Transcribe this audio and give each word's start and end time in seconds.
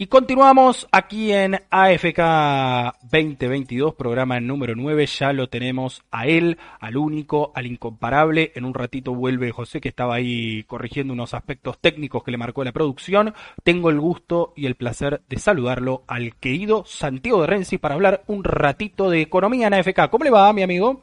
Y 0.00 0.06
continuamos 0.06 0.86
aquí 0.92 1.32
en 1.32 1.56
AFK 1.70 3.02
2022, 3.10 3.96
programa 3.96 4.38
número 4.38 4.76
9. 4.76 5.06
Ya 5.06 5.32
lo 5.32 5.48
tenemos 5.48 6.04
a 6.12 6.28
él, 6.28 6.56
al 6.78 6.96
único, 6.96 7.50
al 7.56 7.66
incomparable. 7.66 8.52
En 8.54 8.64
un 8.64 8.74
ratito 8.74 9.12
vuelve 9.12 9.50
José, 9.50 9.80
que 9.80 9.88
estaba 9.88 10.14
ahí 10.14 10.62
corrigiendo 10.68 11.12
unos 11.12 11.34
aspectos 11.34 11.80
técnicos 11.80 12.22
que 12.22 12.30
le 12.30 12.38
marcó 12.38 12.62
la 12.62 12.70
producción. 12.70 13.34
Tengo 13.64 13.90
el 13.90 13.98
gusto 13.98 14.52
y 14.54 14.66
el 14.66 14.76
placer 14.76 15.22
de 15.28 15.40
saludarlo 15.40 16.04
al 16.06 16.36
querido 16.36 16.84
Santiago 16.86 17.40
de 17.40 17.48
Renzi 17.48 17.78
para 17.78 17.96
hablar 17.96 18.22
un 18.28 18.44
ratito 18.44 19.10
de 19.10 19.22
economía 19.22 19.66
en 19.66 19.74
AFK. 19.74 20.10
¿Cómo 20.12 20.22
le 20.22 20.30
va, 20.30 20.52
mi 20.52 20.62
amigo? 20.62 21.02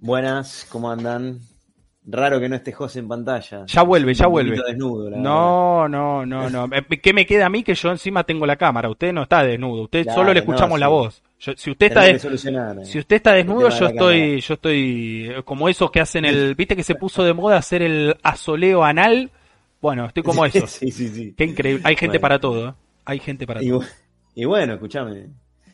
Buenas, 0.00 0.66
¿cómo 0.68 0.90
andan? 0.90 1.38
Raro 2.10 2.40
que 2.40 2.48
no 2.48 2.56
esté 2.56 2.72
José 2.72 3.00
en 3.00 3.08
pantalla. 3.08 3.66
Ya 3.66 3.82
vuelve, 3.82 4.14
ya 4.14 4.26
vuelve. 4.26 4.56
Desnudo, 4.66 5.10
no, 5.10 5.86
no, 5.88 6.24
no, 6.24 6.48
no. 6.48 6.64
Eh, 6.74 7.00
¿Qué 7.02 7.12
me 7.12 7.26
queda 7.26 7.46
a 7.46 7.50
mí 7.50 7.62
que 7.62 7.74
yo 7.74 7.90
encima 7.90 8.24
tengo 8.24 8.46
la 8.46 8.56
cámara? 8.56 8.88
Usted 8.88 9.12
no 9.12 9.24
está 9.24 9.44
desnudo, 9.44 9.82
usted 9.82 10.06
solo 10.14 10.32
le 10.32 10.40
escuchamos 10.40 10.80
la 10.80 10.88
voz. 10.88 11.22
si 11.36 11.70
usted 11.70 11.88
está 11.88 12.08
eh. 12.08 12.18
si 12.18 12.98
usted 12.98 13.16
está 13.16 13.34
desnudo, 13.34 13.68
yo 13.68 13.86
estoy 13.88 14.40
yo 14.40 14.54
estoy 14.54 15.28
eh, 15.28 15.42
como 15.44 15.68
esos 15.68 15.90
que 15.90 16.00
hacen 16.00 16.24
el, 16.24 16.54
¿viste 16.54 16.74
que 16.74 16.82
se 16.82 16.94
puso 16.94 17.22
de 17.24 17.34
moda 17.34 17.58
hacer 17.58 17.82
el 17.82 18.16
asoleo 18.22 18.84
anal? 18.84 19.30
Bueno, 19.82 20.06
estoy 20.06 20.22
como 20.22 20.46
eso. 20.46 20.66
sí, 20.66 20.90
sí, 20.90 21.08
sí. 21.08 21.34
Qué 21.36 21.44
increíble. 21.44 21.82
Hay 21.84 21.96
gente 21.96 22.18
para 22.18 22.38
todo, 22.38 22.74
Hay 23.04 23.18
gente 23.18 23.46
para 23.46 23.60
todo. 23.60 23.82
Y 24.34 24.46
bueno, 24.46 24.74
escúchame. 24.74 25.26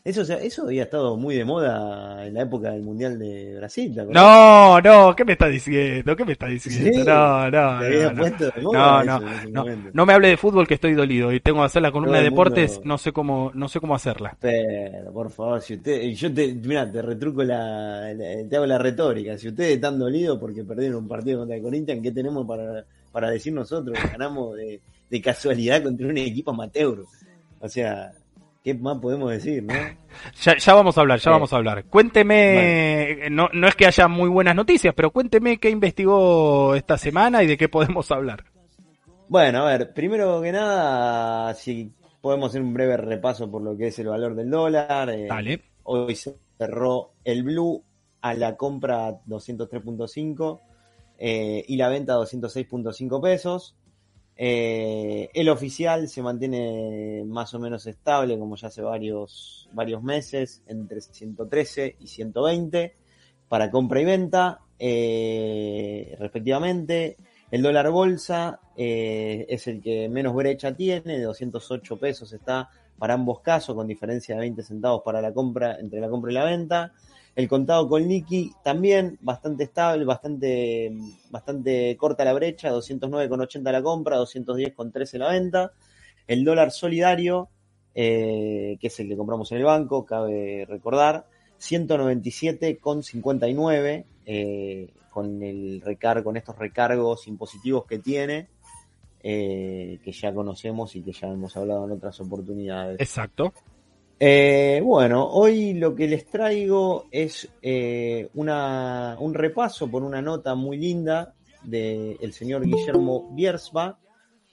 Eso, 0.05 0.21
eso 0.21 0.61
había 0.67 0.83
estado 0.83 1.17
muy 1.17 1.33
de 1.33 1.43
moda 1.43 2.27
en 2.27 2.35
la 2.35 2.43
época 2.43 2.69
del 2.69 2.83
Mundial 2.83 3.17
de 3.17 3.55
Brasil. 3.57 3.91
no, 4.11 4.79
no, 4.79 5.15
¿qué 5.15 5.25
me 5.25 5.31
está 5.31 5.47
diciendo? 5.47 6.15
¿Qué 6.15 6.23
me 6.23 6.33
está 6.33 6.45
diciendo? 6.45 7.03
No, 7.03 7.49
no, 7.49 7.79
no, 7.81 9.03
no, 9.03 9.03
no, 9.49 9.65
no, 9.91 10.05
me 10.05 10.13
hable 10.13 10.27
de 10.27 10.37
fútbol 10.37 10.67
que 10.67 10.75
estoy 10.75 10.93
dolido 10.93 11.33
y 11.33 11.39
tengo 11.39 11.61
que 11.61 11.65
hacer 11.65 11.81
la 11.81 11.91
columna 11.91 12.19
de 12.19 12.25
deportes, 12.25 12.81
no 12.83 12.99
sé 12.99 13.11
cómo, 13.11 13.49
no 13.55 13.67
sé 13.67 13.79
cómo 13.79 13.95
hacerla. 13.95 14.37
Pero, 14.39 15.11
por 15.11 15.31
favor, 15.31 15.59
si 15.59 15.73
usted, 15.73 15.99
yo 16.11 16.31
te, 16.31 16.53
mira, 16.53 16.91
te 16.91 17.01
retruco 17.01 17.41
la, 17.41 18.13
te 18.47 18.55
hago 18.55 18.67
la 18.67 18.77
retórica. 18.77 19.35
Si 19.39 19.47
ustedes 19.47 19.73
están 19.73 19.97
dolidos 19.97 20.37
porque 20.37 20.63
perdieron 20.63 20.97
un 20.97 21.07
partido 21.07 21.39
contra 21.39 21.55
el 21.57 21.63
Corinthians, 21.63 22.03
¿qué 22.03 22.11
tenemos 22.11 22.45
para, 22.45 22.85
para 23.11 23.31
decir 23.31 23.53
nosotros? 23.53 23.97
Ganamos 24.11 24.55
de, 24.55 24.79
de 25.09 25.21
casualidad 25.21 25.81
contra 25.81 26.05
un 26.05 26.17
equipo 26.19 26.51
amateur. 26.51 27.03
O 27.59 27.67
sea, 27.67 28.13
¿Qué 28.65 28.73
más 28.73 28.97
podemos 28.97 29.29
decir, 29.29 29.61
no? 29.61 29.75
Ya, 30.41 30.73
vamos 30.73 30.97
a 30.97 31.01
hablar, 31.01 31.19
ya 31.19 31.29
vamos 31.29 31.53
a 31.53 31.57
hablar. 31.57 31.85
Cuénteme, 31.85 33.29
no, 33.29 33.47
no 33.53 33.67
es 33.67 33.75
que 33.75 33.85
haya 33.85 34.07
muy 34.07 34.27
buenas 34.27 34.55
noticias, 34.55 34.91
pero 34.95 35.11
cuénteme 35.11 35.59
qué 35.59 35.69
investigó 35.69 36.73
esta 36.73 36.97
semana 36.97 37.43
y 37.43 37.47
de 37.47 37.57
qué 37.57 37.69
podemos 37.69 38.09
hablar. 38.11 38.43
Bueno, 39.27 39.67
a 39.67 39.77
ver, 39.77 39.93
primero 39.93 40.41
que 40.41 40.51
nada, 40.51 41.53
si 41.53 41.93
podemos 42.21 42.49
hacer 42.49 42.63
un 42.63 42.73
breve 42.73 42.97
repaso 42.97 43.51
por 43.51 43.61
lo 43.61 43.77
que 43.77 43.87
es 43.87 43.99
el 43.99 44.07
valor 44.07 44.33
del 44.33 44.49
dólar. 44.49 45.11
Eh, 45.11 45.27
Dale. 45.27 45.61
Hoy 45.83 46.15
cerró 46.57 47.11
el 47.23 47.43
blue 47.43 47.83
a 48.21 48.33
la 48.33 48.57
compra 48.57 49.21
203.5 49.27 50.59
eh, 51.19 51.63
y 51.67 51.77
la 51.77 51.89
venta 51.89 52.15
206.5 52.15 53.21
pesos. 53.21 53.75
Eh, 54.37 55.29
el 55.33 55.47
oficial 55.49 56.09
se 56.09 56.21
mantiene 56.21 57.23
más 57.25 57.53
o 57.53 57.59
menos 57.59 57.85
estable, 57.87 58.37
como 58.37 58.55
ya 58.55 58.67
hace 58.67 58.81
varios, 58.81 59.69
varios 59.73 60.03
meses, 60.03 60.61
entre 60.67 61.01
113 61.01 61.95
y 61.99 62.07
120 62.07 62.95
para 63.47 63.71
compra 63.71 64.01
y 64.01 64.05
venta, 64.05 64.61
eh, 64.79 66.15
respectivamente. 66.19 67.17
El 67.51 67.61
dólar 67.61 67.89
bolsa 67.91 68.59
eh, 68.75 69.45
es 69.47 69.67
el 69.67 69.81
que 69.81 70.09
menos 70.09 70.33
brecha 70.33 70.75
tiene, 70.75 71.19
de 71.19 71.23
208 71.23 71.97
pesos 71.97 72.33
está 72.33 72.69
para 72.97 73.13
ambos 73.13 73.41
casos, 73.41 73.75
con 73.75 73.87
diferencia 73.87 74.35
de 74.35 74.41
20 74.41 74.63
centavos 74.63 75.01
para 75.03 75.21
la 75.21 75.33
compra, 75.33 75.77
entre 75.79 75.99
la 75.99 76.09
compra 76.09 76.31
y 76.31 76.35
la 76.35 76.45
venta. 76.45 76.93
El 77.35 77.47
contado 77.49 77.89
con 77.89 78.07
Niki 78.07 78.53
también 78.63 79.17
bastante 79.21 79.65
estable, 79.65 80.05
bastante, 80.05 80.95
bastante 81.29 81.97
corta 81.97 82.23
la 82.23 82.31
brecha, 82.31 82.71
209,80 82.71 83.71
la 83.71 83.83
compra, 83.83 84.17
210,13 84.19 85.17
la 85.17 85.31
venta. 85.31 85.73
El 86.27 86.45
dólar 86.45 86.71
solidario, 86.71 87.49
eh, 87.93 88.77
que 88.79 88.87
es 88.87 88.97
el 89.01 89.09
que 89.09 89.17
compramos 89.17 89.51
en 89.51 89.57
el 89.57 89.65
banco, 89.65 90.05
cabe 90.05 90.65
recordar, 90.65 91.27
197,59 91.59 94.05
eh, 94.25 94.93
con 95.09 95.43
el 95.43 95.81
recargo, 95.81 96.23
con 96.23 96.37
estos 96.37 96.57
recargos 96.57 97.27
impositivos 97.27 97.85
que 97.85 97.99
tiene, 97.99 98.47
eh, 99.21 99.99
que 100.03 100.13
ya 100.13 100.33
conocemos 100.33 100.95
y 100.95 101.01
que 101.01 101.11
ya 101.11 101.27
hemos 101.27 101.57
hablado 101.57 101.83
en 101.85 101.91
otras 101.91 102.17
oportunidades. 102.21 103.01
Exacto. 103.01 103.51
Eh, 104.17 104.81
bueno, 104.81 105.27
hoy 105.27 105.73
lo 105.73 105.93
que 105.93 106.07
les 106.07 106.25
traigo 106.27 107.07
es 107.11 107.49
eh, 107.61 108.29
una, 108.35 109.17
un 109.19 109.33
repaso 109.33 109.91
por 109.91 110.03
una 110.03 110.21
nota 110.21 110.55
muy 110.55 110.77
linda 110.77 111.33
del 111.63 112.31
señor 112.31 112.63
Guillermo 112.65 113.29
Biersba, 113.33 113.97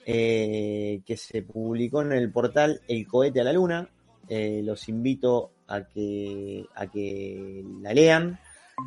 eh, 0.04 1.00
que 1.06 1.16
se 1.16 1.42
publicó 1.42 2.02
en 2.02 2.12
el 2.12 2.32
portal 2.32 2.80
El 2.88 3.06
cohete 3.06 3.40
a 3.40 3.44
la 3.44 3.52
luna. 3.52 3.88
los 4.28 4.88
invito 4.88 5.52
a 5.68 5.84
que, 5.84 6.64
a 6.74 6.86
que 6.88 7.64
la 7.82 7.94
lean. 7.94 8.40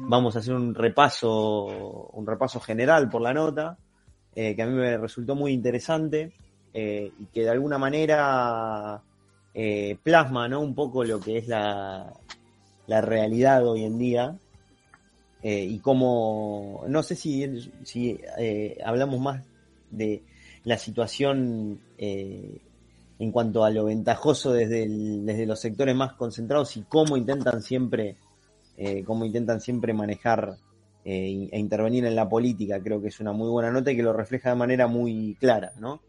Vamos 0.09 0.35
a 0.35 0.39
hacer 0.39 0.55
un 0.55 0.75
repaso, 0.75 2.09
un 2.11 2.27
repaso 2.27 2.59
general 2.59 3.07
por 3.09 3.21
la 3.21 3.33
nota, 3.33 3.77
que 4.33 4.61
a 4.61 4.65
mí 4.65 4.73
me 4.73 4.97
resultó 4.97 5.35
muy 5.35 5.53
interesante 5.53 6.33
y 6.73 7.25
que 7.31 7.43
de 7.43 7.49
alguna 7.49 7.77
manera 7.77 9.01
eh, 9.57 9.97
plasma 10.03 10.49
¿no? 10.49 10.59
un 10.59 10.75
poco 10.75 11.05
lo 11.05 11.21
que 11.21 11.37
es 11.37 11.47
la, 11.47 12.11
la 12.87 12.99
realidad 12.99 13.65
hoy 13.65 13.85
en 13.85 13.97
día 13.97 14.37
eh, 15.41 15.63
y 15.63 15.79
cómo, 15.79 16.83
no 16.89 17.01
sé 17.01 17.15
si, 17.15 17.71
si 17.85 18.19
eh, 18.37 18.77
hablamos 18.83 19.17
más 19.21 19.45
de 19.91 20.23
la 20.65 20.77
situación 20.77 21.79
en 21.97 23.31
cuanto 23.31 23.63
a 23.63 23.69
lo 23.69 23.85
ventajoso 23.85 24.51
desde, 24.51 24.89
desde 24.89 25.45
los 25.45 25.61
sectores 25.61 25.95
más 25.95 26.13
concentrados 26.15 26.75
y 26.75 26.81
cómo 26.81 27.15
intentan 27.15 27.61
siempre, 27.61 28.17
cómo 29.05 29.23
intentan 29.23 29.61
siempre 29.61 29.93
manejar 29.93 30.57
e 31.05 31.47
intervenir 31.53 32.03
en 32.05 32.15
la 32.15 32.27
política, 32.27 32.81
creo 32.81 32.99
que 32.99 33.07
es 33.07 33.19
una 33.21 33.31
muy 33.31 33.47
buena 33.47 33.71
nota 33.71 33.91
y 33.91 33.95
que 33.95 34.03
lo 34.03 34.11
refleja 34.11 34.49
de 34.49 34.55
manera 34.55 34.87
muy 34.87 35.37
clara, 35.39 35.71
¿no? 35.79 36.01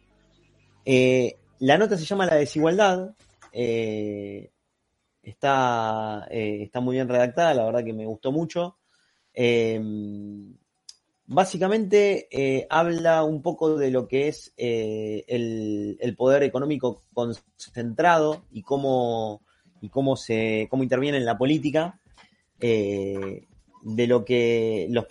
la 1.59 1.79
nota 1.79 1.97
se 1.97 2.07
llama 2.07 2.27
La 2.27 2.37
desigualdad, 2.37 3.15
eh, 3.59 4.51
está, 5.23 6.29
eh, 6.31 6.65
está 6.65 6.81
muy 6.81 6.97
bien 6.97 7.09
redactada, 7.09 7.55
la 7.55 7.65
verdad 7.65 7.85
que 7.85 7.95
me 7.95 8.05
gustó 8.05 8.31
mucho. 8.31 8.77
Eh, 9.33 9.81
básicamente 11.25 12.67
habla 12.69 13.25
un 13.25 13.41
poco 13.41 13.79
de 13.79 13.91
lo 13.91 14.09
que 14.09 14.29
es 14.29 14.53
el, 14.57 16.15
poder 16.19 16.43
económico 16.43 17.03
concentrado 17.15 18.45
y 18.53 18.61
cómo, 18.61 19.41
y 19.81 19.89
cómo, 19.89 20.17
se, 20.17 20.69
cómo 20.71 20.83
interviene 20.83 21.17
en 21.17 21.25
la 21.25 21.39
política. 21.39 21.99
de 22.61 24.07
lo 24.07 24.25
que 24.25 24.87
los 24.91 25.07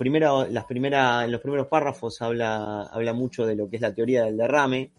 las 0.52 0.66
primeras, 0.66 1.30
los 1.30 1.42
primeros 1.42 1.68
párrafos 1.68 2.22
habla, 2.22 2.84
habla 2.84 3.14
mucho 3.14 3.46
de 3.48 3.56
lo 3.56 3.70
que 3.70 3.78
es 3.78 3.82
la 3.82 3.96
teoría 3.96 4.24
del 4.24 4.38
derrame, 4.38 4.92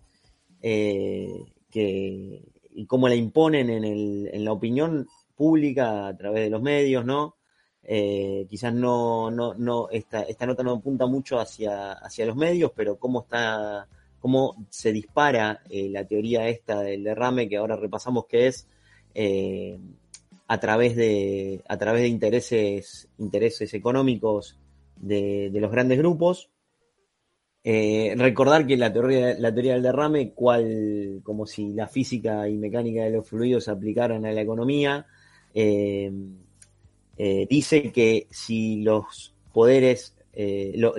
que, 0.61 2.56
y 2.77 2.87
cómo 2.87 3.09
la 3.09 3.15
imponen 3.15 3.71
en, 3.71 3.85
el, 3.85 4.31
en 4.33 4.45
la 4.45 4.53
opinión 4.53 5.09
pública 5.35 6.07
a 6.07 6.17
través 6.17 6.45
de 6.45 6.51
los 6.51 6.63
medios, 6.63 7.05
¿no? 7.05 7.37
Eh, 7.83 8.47
quizás 8.51 8.75
no, 8.75 9.31
no, 9.31 9.55
no, 9.55 9.89
esta, 9.91 10.23
esta 10.23 10.45
nota 10.45 10.63
no 10.63 10.73
apunta 10.73 11.07
mucho 11.07 11.41
hacia, 11.41 11.93
hacia 11.93 12.27
los 12.27 12.37
medios, 12.37 12.73
pero 12.75 12.99
cómo 12.99 13.23
está, 13.23 13.89
cómo 14.19 14.67
se 14.69 14.93
dispara 14.93 15.63
eh, 15.71 15.89
la 15.89 16.05
teoría 16.05 16.49
esta 16.49 16.81
del 16.81 17.05
derrame 17.05 17.49
que 17.49 17.57
ahora 17.57 17.77
repasamos 17.77 18.27
que 18.27 18.49
es 18.49 18.69
eh, 19.15 19.79
a 20.49 20.61
través 20.61 20.97
de, 20.97 21.63
a 21.69 21.79
través 21.79 22.03
de 22.03 22.09
intereses, 22.09 23.09
intereses 23.19 23.73
económicos 23.73 24.59
de, 24.97 25.51
de 25.51 25.61
los 25.61 25.71
grandes 25.71 25.99
grupos 25.99 26.51
eh, 27.69 28.15
recordar 28.17 28.65
que 28.65 28.77
la 28.77 28.93
teoría, 28.93 29.35
la 29.41 29.53
teoría 29.53 29.73
del 29.73 29.83
derrame, 29.83 30.31
cual, 30.31 31.21
como 31.25 31.47
si 31.47 31.73
la 31.73 31.89
física 31.89 32.49
y 32.49 32.55
mecánica 32.55 33.03
de 33.03 33.11
los 33.11 33.29
fluidos 33.29 33.65
se 33.65 33.73
aplicaran 33.73 34.25
a 34.25 34.31
la 34.31 34.41
economía, 34.41 35.05
eh, 35.53 36.13
eh, 37.19 37.47
dice 37.51 37.91
que 37.91 38.29
si 38.31 38.83
los 38.83 39.35
poderes, 39.53 40.15
los, 40.77 40.95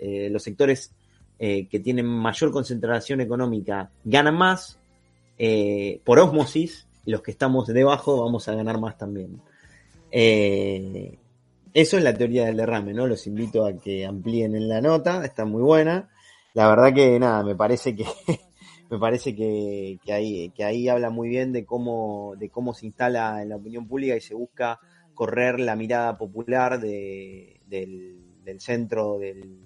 los 0.00 0.42
sectores 0.42 0.94
que 1.38 1.80
tienen 1.84 2.06
mayor 2.06 2.52
concentración 2.52 3.20
económica 3.20 3.90
ganan 4.02 4.36
más, 4.36 4.78
por 6.04 6.18
ósmosis, 6.20 6.86
los 7.04 7.20
que 7.20 7.32
estamos 7.32 7.66
debajo 7.66 8.22
vamos 8.24 8.48
a 8.48 8.54
ganar 8.54 8.80
más 8.80 8.96
también. 8.96 9.42
Eso 11.74 11.96
es 11.96 12.04
la 12.04 12.14
teoría 12.14 12.46
del 12.46 12.56
derrame, 12.56 12.92
¿no? 12.92 13.06
Los 13.06 13.26
invito 13.26 13.64
a 13.64 13.76
que 13.76 14.04
amplíen 14.04 14.54
en 14.54 14.68
la 14.68 14.80
nota, 14.80 15.24
está 15.24 15.44
muy 15.44 15.62
buena. 15.62 16.10
La 16.54 16.68
verdad 16.68 16.92
que 16.94 17.18
nada, 17.18 17.42
me 17.42 17.56
parece 17.56 17.96
que 17.96 18.04
me 18.90 18.98
parece 18.98 19.34
que, 19.34 19.98
ahí, 20.12 20.50
que 20.50 20.64
ahí 20.64 20.88
habla 20.88 21.08
muy 21.08 21.28
bien 21.28 21.52
de 21.52 21.64
cómo, 21.64 22.34
de 22.36 22.50
cómo 22.50 22.74
se 22.74 22.86
instala 22.86 23.42
en 23.42 23.48
la 23.48 23.56
opinión 23.56 23.88
pública 23.88 24.14
y 24.14 24.20
se 24.20 24.34
busca 24.34 24.78
correr 25.14 25.60
la 25.60 25.76
mirada 25.76 26.18
popular 26.18 26.78
del, 26.78 27.58
centro 28.58 29.18
del, 29.18 29.58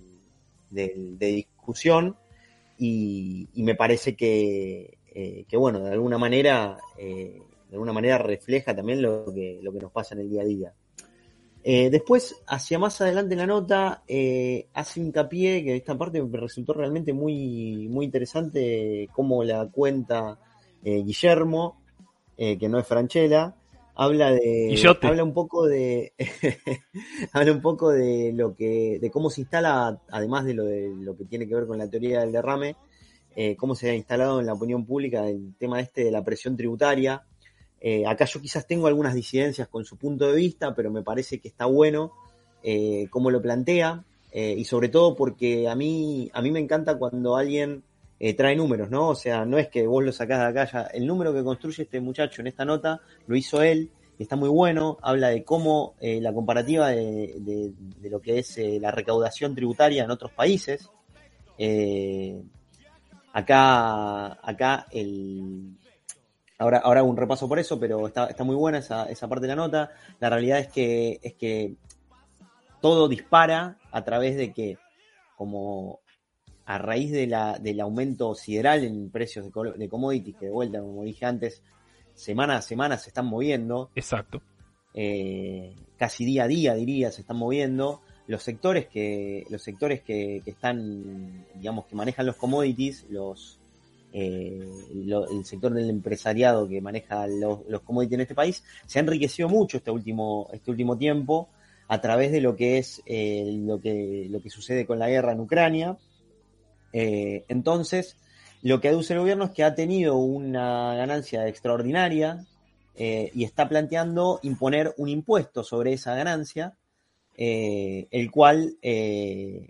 de 0.71 1.27
discusión 1.27 2.17
y, 2.79 3.49
me 3.57 3.75
parece 3.75 4.15
que, 4.15 4.99
eh, 5.13 5.45
que, 5.49 5.57
bueno, 5.57 5.81
de 5.81 5.93
alguna 5.93 6.19
manera, 6.19 6.79
eh, 6.99 7.41
de 7.69 7.75
alguna 7.75 7.93
manera 7.93 8.19
refleja 8.19 8.77
también 8.77 9.03
lo 9.03 9.33
que, 9.33 9.59
lo 9.63 9.73
que 9.73 9.81
nos 9.81 9.93
pasa 9.93 10.15
en 10.15 10.21
el 10.21 10.31
día 10.31 10.43
a 10.43 10.47
día. 10.47 10.75
Eh, 11.69 11.91
después, 11.91 12.37
hacia 12.47 12.79
más 12.79 13.01
adelante 13.01 13.35
en 13.35 13.41
la 13.41 13.47
nota, 13.49 14.05
eh, 14.07 14.69
hace 14.73 15.01
hincapié 15.01 15.65
que 15.65 15.75
esta 15.75 15.99
parte 15.99 16.23
me 16.23 16.39
resultó 16.39 16.73
realmente 16.75 17.13
muy, 17.13 17.89
muy 17.89 18.05
interesante 18.05 19.09
cómo 19.13 19.43
la 19.43 19.67
cuenta 19.67 20.39
eh, 20.85 21.03
Guillermo, 21.03 21.83
que 22.37 22.69
no 22.69 22.79
es 22.79 22.87
Franchella, 22.87 23.57
habla 23.97 24.31
de 24.31 24.97
habla 25.03 25.25
un 25.25 25.35
poco 25.35 25.67
de 25.67 26.13
habla 27.33 27.51
un 27.51 27.63
poco 27.63 27.91
de 27.91 28.33
lo 28.33 28.55
que 28.55 29.01
de 29.01 29.11
cómo 29.11 29.29
se 29.29 29.41
instala 29.41 30.01
además 30.11 30.45
de 30.45 30.55
lo 30.55 30.65
de 30.67 30.95
lo 30.95 31.17
que 31.17 31.25
tiene 31.25 31.49
que 31.49 31.55
ver 31.55 31.67
con 31.67 31.79
la 31.79 31.89
teoría 31.89 32.21
del 32.21 32.31
derrame 32.31 32.77
cómo 33.57 33.75
se 33.75 33.89
ha 33.89 33.95
instalado 33.95 34.39
en 34.39 34.45
la 34.45 34.53
opinión 34.53 34.85
pública 34.85 35.27
el 35.27 35.55
tema 35.59 35.81
este 35.81 36.05
de 36.05 36.11
la 36.11 36.23
presión 36.23 36.59
tributaria 36.59 37.25
eh, 37.81 38.07
acá 38.07 38.25
yo 38.25 38.41
quizás 38.41 38.67
tengo 38.67 38.87
algunas 38.87 39.15
disidencias 39.15 39.69
con 39.69 39.85
su 39.85 39.97
punto 39.97 40.27
de 40.27 40.37
vista, 40.37 40.75
pero 40.75 40.91
me 40.91 41.03
parece 41.03 41.39
que 41.39 41.49
está 41.49 41.67
bueno 41.67 42.13
eh, 42.63 43.07
cómo 43.11 43.31
lo 43.31 43.43
plantea 43.43 44.05
eh, 44.33 44.55
y 44.57 44.65
sobre 44.65 44.89
todo 44.89 45.15
porque 45.15 45.69
a 45.69 45.75
mí, 45.75 46.31
a 46.33 46.43
mí 46.43 46.51
me 46.51 46.61
encanta 46.61 46.99
cuando 46.99 47.37
alguien 47.37 47.83
trae 48.39 48.57
números, 48.57 48.89
¿no? 48.89 49.11
O 49.11 49.15
sea, 49.15 49.45
no 49.45 49.59
es 49.59 49.69
que 49.69 49.87
vos 49.87 50.03
lo 50.03 50.11
sacás 50.11 50.41
de 50.41 50.47
acá 50.47 50.73
ya. 50.73 50.83
El 50.87 51.07
número 51.07 51.35
que 51.35 51.45
construye 51.45 51.83
este 51.83 52.01
muchacho 52.01 52.41
en 52.41 52.47
esta 52.47 52.65
nota 52.65 53.03
lo 53.27 53.37
hizo 53.37 53.61
él 53.61 53.91
y 54.19 54.23
está 54.23 54.37
muy 54.37 54.49
bueno. 54.49 54.97
Habla 55.03 55.29
de 55.29 55.45
cómo 55.45 55.97
la 56.01 56.33
comparativa 56.33 56.89
de, 56.89 57.75
lo 58.05 58.21
que 58.23 58.39
es 58.39 58.59
la 58.81 58.91
recaudación 58.91 59.55
tributaria 59.55 60.05
en 60.05 60.11
otros 60.11 60.33
países. 60.33 60.89
acá, 63.35 64.39
acá 64.43 64.87
el, 64.93 65.77
Ahora, 66.59 66.79
ahora 66.79 67.01
hago 67.01 67.11
un 67.11 67.17
repaso 67.17 67.49
por 67.49 67.59
eso, 67.59 67.79
pero 67.79 68.07
está, 68.07 68.27
está 68.27 68.43
muy 68.43 68.57
buena 68.57 68.79
esa, 68.79 69.11
esa, 69.11 69.29
parte 69.29 69.43
de 69.43 69.49
la 69.49 69.57
nota. 69.57 69.91
La 70.21 70.31
realidad 70.31 70.59
es 70.59 70.69
que, 70.69 71.21
es 71.23 71.35
que 71.35 71.75
todo 72.81 73.09
dispara 73.09 73.79
a 73.91 74.05
través 74.05 74.37
de 74.37 74.53
que, 74.53 74.79
como 75.37 76.01
a 76.65 76.79
raíz 76.79 77.13
de 77.13 77.27
la, 77.27 77.59
del 77.59 77.81
aumento 77.81 78.35
sideral 78.35 78.85
en 78.85 79.11
precios 79.11 79.45
de, 79.45 79.73
de 79.77 79.89
commodities, 79.89 80.37
que 80.37 80.47
de 80.47 80.53
vuelta, 80.53 80.81
como 80.81 81.05
dije 81.05 81.27
antes, 81.27 81.63
semana 82.15 82.57
a 82.57 82.63
semana 82.63 82.97
se 82.97 83.11
están 83.11 83.27
moviendo. 83.27 83.91
Exacto. 83.95 84.41
Eh, 84.95 85.75
casi 85.99 86.25
día 86.25 86.45
a 86.45 86.49
día, 86.49 86.75
diría, 86.75 87.13
se 87.13 87.21
están 87.21 87.37
moviendo. 87.37 88.01
Los 88.27 88.43
sectores 88.43 88.89
que, 88.89 89.45
los 89.51 89.63
sectores 89.63 90.01
que, 90.01 90.41
que 90.43 90.51
están, 90.51 91.47
digamos, 91.55 91.85
que 91.85 91.95
manejan 91.95 92.27
los 92.27 92.37
commodities, 92.37 93.07
los, 93.11 93.61
eh, 94.19 94.59
el 94.95 95.45
sector 95.45 95.75
del 95.75 95.91
empresariado 95.91 96.67
que 96.67 96.81
maneja 96.81 97.27
los, 97.27 97.61
commodities 97.85 98.15
en 98.15 98.21
este 98.23 98.35
país, 98.35 98.65
se 98.87 98.99
ha 98.99 99.03
enriquecido 99.03 99.51
mucho 99.51 99.77
este 99.77 99.91
último, 99.91 100.49
este 100.55 100.71
último 100.71 100.97
tiempo 100.97 101.51
a 101.87 102.01
través 102.01 102.33
de 102.33 102.41
lo 102.41 102.57
que 102.57 102.79
es 102.79 103.03
eh, 103.05 103.45
lo, 103.59 103.79
que, 103.79 104.27
lo 104.31 104.41
que 104.41 104.49
sucede 104.49 104.87
con 104.87 104.99
la 104.99 105.11
guerra 105.11 105.33
en 105.33 105.41
Ucrania. 105.41 105.99
Eh, 106.95 107.45
entonces, 107.49 108.17
lo 108.63 108.81
que 108.81 108.89
aduce 108.89 109.13
el 109.13 109.21
gobierno 109.21 109.45
es 109.45 109.51
que 109.51 109.65
ha 109.65 109.75
tenido 109.75 110.17
una 110.17 110.95
ganancia 110.95 111.47
extraordinaria 111.47 112.47
y 112.99 113.45
está 113.45 113.69
planteando 113.69 114.41
imponer 114.43 114.95
un 114.97 115.11
impuesto 115.11 115.63
sobre 115.63 115.93
esa 115.93 116.15
ganancia, 116.15 116.79
el 117.37 118.31
cual 118.31 118.79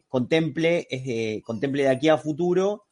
contemple, 0.06 0.86
contemple 1.42 1.82
de 1.82 1.88
aquí 1.88 2.08
a 2.08 2.18
futuro 2.18 2.84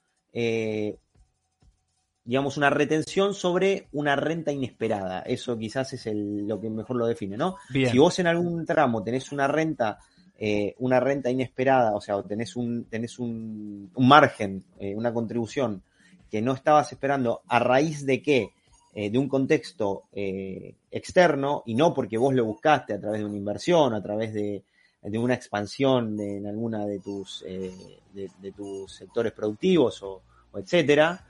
digamos, 2.25 2.57
una 2.57 2.71
retención 2.71 3.35
sobre 3.35 3.89
una 3.93 4.17
renta 4.17 4.51
inesperada. 4.51 5.21
Eso 5.21 5.59
quizás 5.59 5.93
es 5.93 6.07
el, 6.07 6.49
lo 6.49 6.59
que 6.59 6.71
mejor 6.71 6.97
lo 6.97 7.07
define, 7.07 7.37
¿no? 7.37 7.57
Si 7.71 7.99
vos 7.99 8.19
en 8.19 8.27
algún 8.27 8.65
tramo 8.65 9.03
tenés 9.03 9.31
una 9.31 9.47
renta, 9.47 9.99
eh, 10.39 10.75
una 10.79 11.01
renta 11.01 11.31
inesperada, 11.31 11.95
o 11.95 12.01
sea, 12.01 12.23
tenés 12.23 12.57
un, 12.57 12.85
tenés 12.85 13.19
un, 13.19 13.91
un 13.95 14.09
margen, 14.09 14.65
eh, 14.79 14.95
una 14.95 15.13
contribución 15.13 15.83
que 16.31 16.41
no 16.41 16.55
estabas 16.55 16.91
esperando 16.93 17.43
a 17.47 17.59
raíz 17.59 18.07
de 18.07 18.23
qué, 18.23 18.51
eh, 18.95 19.11
de 19.11 19.19
un 19.19 19.29
contexto 19.29 20.05
externo 20.13 21.63
y 21.67 21.75
no 21.75 21.93
porque 21.93 22.17
vos 22.17 22.33
lo 22.33 22.45
buscaste 22.47 22.95
a 22.95 23.01
través 23.01 23.21
de 23.21 23.27
una 23.27 23.37
inversión, 23.37 23.93
a 23.93 24.03
través 24.03 24.33
de, 24.33 24.63
de 25.03 25.19
una 25.19 25.35
expansión 25.35 26.19
en 26.19 26.47
alguna 26.47 26.87
de 26.87 27.01
tus, 27.01 27.45
de, 27.45 28.53
tus 28.57 28.93
sectores 28.93 29.33
productivos 29.33 30.03
o, 30.03 30.23
o 30.53 30.59
etcétera, 30.59 31.23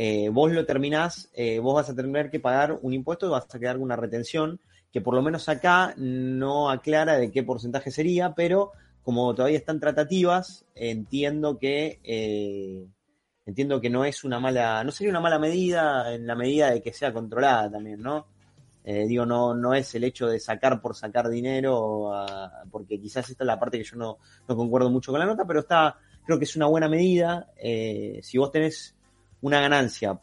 eh, 0.00 0.28
vos 0.28 0.52
lo 0.52 0.64
terminás, 0.64 1.28
eh, 1.34 1.58
vos 1.58 1.74
vas 1.74 1.90
a 1.90 1.94
tener 1.96 2.30
que 2.30 2.38
pagar 2.38 2.78
un 2.82 2.94
impuesto 2.94 3.26
y 3.26 3.30
vas 3.30 3.52
a 3.52 3.58
quedar 3.58 3.78
una 3.78 3.96
retención 3.96 4.60
que 4.92 5.00
por 5.00 5.12
lo 5.12 5.22
menos 5.22 5.48
acá 5.48 5.92
no 5.96 6.70
aclara 6.70 7.16
de 7.16 7.32
qué 7.32 7.42
porcentaje 7.42 7.90
sería, 7.90 8.32
pero 8.32 8.70
como 9.02 9.34
todavía 9.34 9.58
están 9.58 9.80
tratativas, 9.80 10.64
entiendo 10.76 11.58
que 11.58 11.98
eh, 12.04 12.86
entiendo 13.44 13.80
que 13.80 13.90
no 13.90 14.04
es 14.04 14.22
una 14.22 14.38
mala, 14.38 14.84
no 14.84 14.92
sería 14.92 15.10
una 15.10 15.20
mala 15.20 15.40
medida 15.40 16.14
en 16.14 16.28
la 16.28 16.36
medida 16.36 16.70
de 16.70 16.80
que 16.80 16.92
sea 16.92 17.12
controlada 17.12 17.68
también, 17.68 18.00
¿no? 18.00 18.28
digo, 18.84 19.26
no, 19.26 19.52
no 19.52 19.74
es 19.74 19.94
el 19.96 20.04
hecho 20.04 20.28
de 20.28 20.40
sacar 20.40 20.80
por 20.80 20.94
sacar 20.96 21.28
dinero, 21.28 22.10
porque 22.70 22.98
quizás 22.98 23.28
esta 23.28 23.44
es 23.44 23.46
la 23.46 23.60
parte 23.60 23.76
que 23.76 23.84
yo 23.84 23.96
no, 23.96 24.16
no, 24.48 24.56
concuerdo 24.56 24.88
mucho 24.88 25.10
con 25.10 25.20
la 25.20 25.26
nota, 25.26 25.44
pero 25.44 25.60
está, 25.60 25.98
creo 26.24 26.38
que 26.38 26.44
es 26.44 26.56
una 26.56 26.68
buena 26.68 26.88
medida. 26.88 27.50
si 28.22 28.38
vos 28.38 28.50
tenés 28.50 28.97
una 29.42 29.60
ganancia 29.60 30.18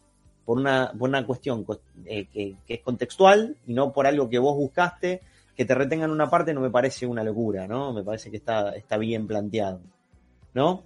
por 0.46 0.60
una, 0.60 0.92
por 0.98 1.10
una 1.10 1.26
cuestión 1.26 1.66
eh, 2.06 2.28
que, 2.32 2.56
es 2.68 2.82
contextual 2.82 3.58
y 3.66 3.74
no 3.74 3.92
por 3.92 4.06
algo 4.06 4.30
que 4.30 4.38
vos 4.38 4.56
buscaste, 4.56 5.22
que 5.56 5.66
te 5.66 5.74
retengan 5.74 6.12
una 6.12 6.30
parte 6.30 6.54
no 6.54 6.62
me 6.62 6.70
parece 6.70 7.06
una 7.06 7.24
locura, 7.24 7.68
¿no? 7.68 7.94
Me 7.94 8.04
parece 8.04 8.30
que 8.30 8.38
está, 8.38 8.76
está 8.76 8.98
bien 8.98 9.26
planteado, 9.26 9.82
¿no? 10.54 10.84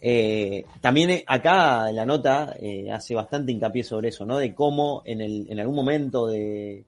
Eh, 0.00 0.64
también 0.80 1.10
eh, 1.10 1.24
acá 1.26 1.90
la 1.92 2.04
nota 2.04 2.56
hace 2.92 3.14
bastante 3.14 3.52
hincapié 3.52 3.84
sobre 3.84 4.08
eso, 4.08 4.26
¿no? 4.26 4.38
De 4.38 4.54
cómo 4.54 5.02
en, 5.04 5.20
el, 5.20 5.46
en 5.48 5.60
algún 5.60 5.76
momento 5.76 6.26
de, 6.26 6.84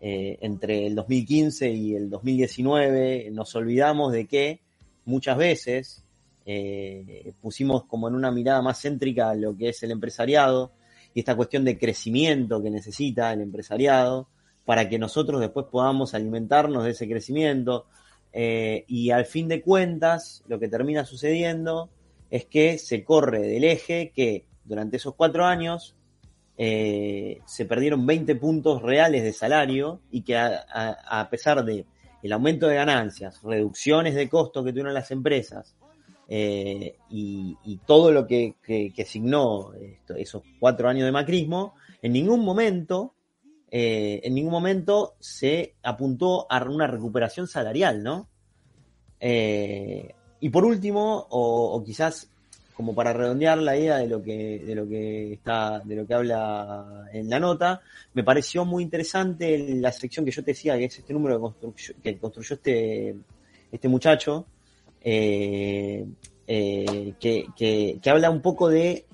entre 0.00 0.86
el 0.86 0.94
2015 0.96 1.70
y 1.70 1.94
el 1.94 2.10
2019 2.10 3.30
nos 3.32 3.54
olvidamos 3.54 4.12
de 4.12 4.26
que 4.26 4.60
muchas 5.04 5.36
veces 5.36 6.04
eh, 6.44 7.32
pusimos 7.40 7.84
como 7.84 8.08
en 8.08 8.14
una 8.14 8.30
mirada 8.30 8.62
más 8.62 8.80
céntrica 8.80 9.34
lo 9.34 9.56
que 9.56 9.68
es 9.68 9.82
el 9.82 9.92
empresariado 9.92 10.72
y 11.14 11.20
esta 11.20 11.36
cuestión 11.36 11.64
de 11.64 11.78
crecimiento 11.78 12.62
que 12.62 12.70
necesita 12.70 13.32
el 13.32 13.40
empresariado 13.40 14.28
para 14.64 14.88
que 14.88 14.98
nosotros 14.98 15.40
después 15.40 15.66
podamos 15.70 16.14
alimentarnos 16.14 16.84
de 16.84 16.90
ese 16.90 17.08
crecimiento. 17.08 17.86
Eh, 18.32 18.84
y 18.88 19.10
al 19.10 19.26
fin 19.26 19.48
de 19.48 19.60
cuentas, 19.60 20.42
lo 20.46 20.58
que 20.58 20.68
termina 20.68 21.04
sucediendo 21.04 21.90
es 22.30 22.46
que 22.46 22.78
se 22.78 23.04
corre 23.04 23.40
del 23.40 23.64
eje 23.64 24.12
que 24.14 24.46
durante 24.64 24.96
esos 24.96 25.14
cuatro 25.14 25.44
años 25.44 25.96
eh, 26.56 27.40
se 27.44 27.66
perdieron 27.66 28.06
20 28.06 28.36
puntos 28.36 28.82
reales 28.82 29.22
de 29.22 29.32
salario 29.32 30.00
y 30.10 30.22
que 30.22 30.36
a, 30.36 30.64
a 30.70 31.28
pesar 31.28 31.64
de 31.64 31.84
el 32.22 32.32
aumento 32.32 32.68
de 32.68 32.76
ganancias, 32.76 33.42
reducciones 33.42 34.14
de 34.14 34.28
costos 34.28 34.64
que 34.64 34.70
tuvieron 34.70 34.94
las 34.94 35.10
empresas, 35.10 35.74
eh, 36.34 36.96
y, 37.10 37.78
todo 37.84 38.10
lo 38.10 38.26
que, 38.26 38.54
que, 38.62 39.04
signó 39.04 39.72
esos 40.16 40.42
cuatro 40.58 40.88
años 40.88 41.04
de 41.04 41.12
macrismo, 41.12 41.74
en 42.00 42.14
ningún 42.14 42.42
momento, 42.42 43.12
eh, 43.70 44.18
en 44.24 44.32
ningún 44.32 44.52
momento 44.52 45.16
se 45.20 45.74
apuntó 45.82 46.46
a 46.50 46.64
una 46.64 46.86
recuperación 46.86 47.46
salarial, 47.46 48.02
¿no? 48.02 48.30
Eh, 49.20 50.14
y 50.40 50.48
por 50.48 50.64
último, 50.64 51.26
o, 51.28 51.84
quizás 51.84 52.30
como 52.72 52.94
para 52.94 53.12
redondear 53.12 53.58
la 53.58 53.76
idea 53.76 53.98
de 53.98 54.08
lo 54.08 54.22
que, 54.22 54.58
de 54.60 54.74
lo 54.74 54.88
que 54.88 55.34
está, 55.34 55.80
de 55.80 55.96
lo 55.96 56.06
que 56.06 56.14
habla 56.14 57.10
en 57.12 57.28
la 57.28 57.40
nota, 57.40 57.82
me 58.14 58.24
pareció 58.24 58.64
muy 58.64 58.82
interesante 58.82 59.74
la 59.74 59.92
sección 59.92 60.24
que 60.24 60.30
yo 60.30 60.42
te 60.42 60.52
decía, 60.52 60.78
que 60.78 60.86
es 60.86 60.98
este 60.98 61.12
número 61.12 61.36
que 61.36 61.42
construyó, 61.42 61.94
que 62.02 62.18
construyó 62.18 62.54
este, 62.54 63.16
este 63.70 63.88
muchacho, 63.88 64.46
eh, 65.04 66.06
eh, 66.46 67.14
que, 67.18 68.00
habla 68.10 68.30
un 68.30 68.40
poco 68.40 68.68
de 68.68 69.06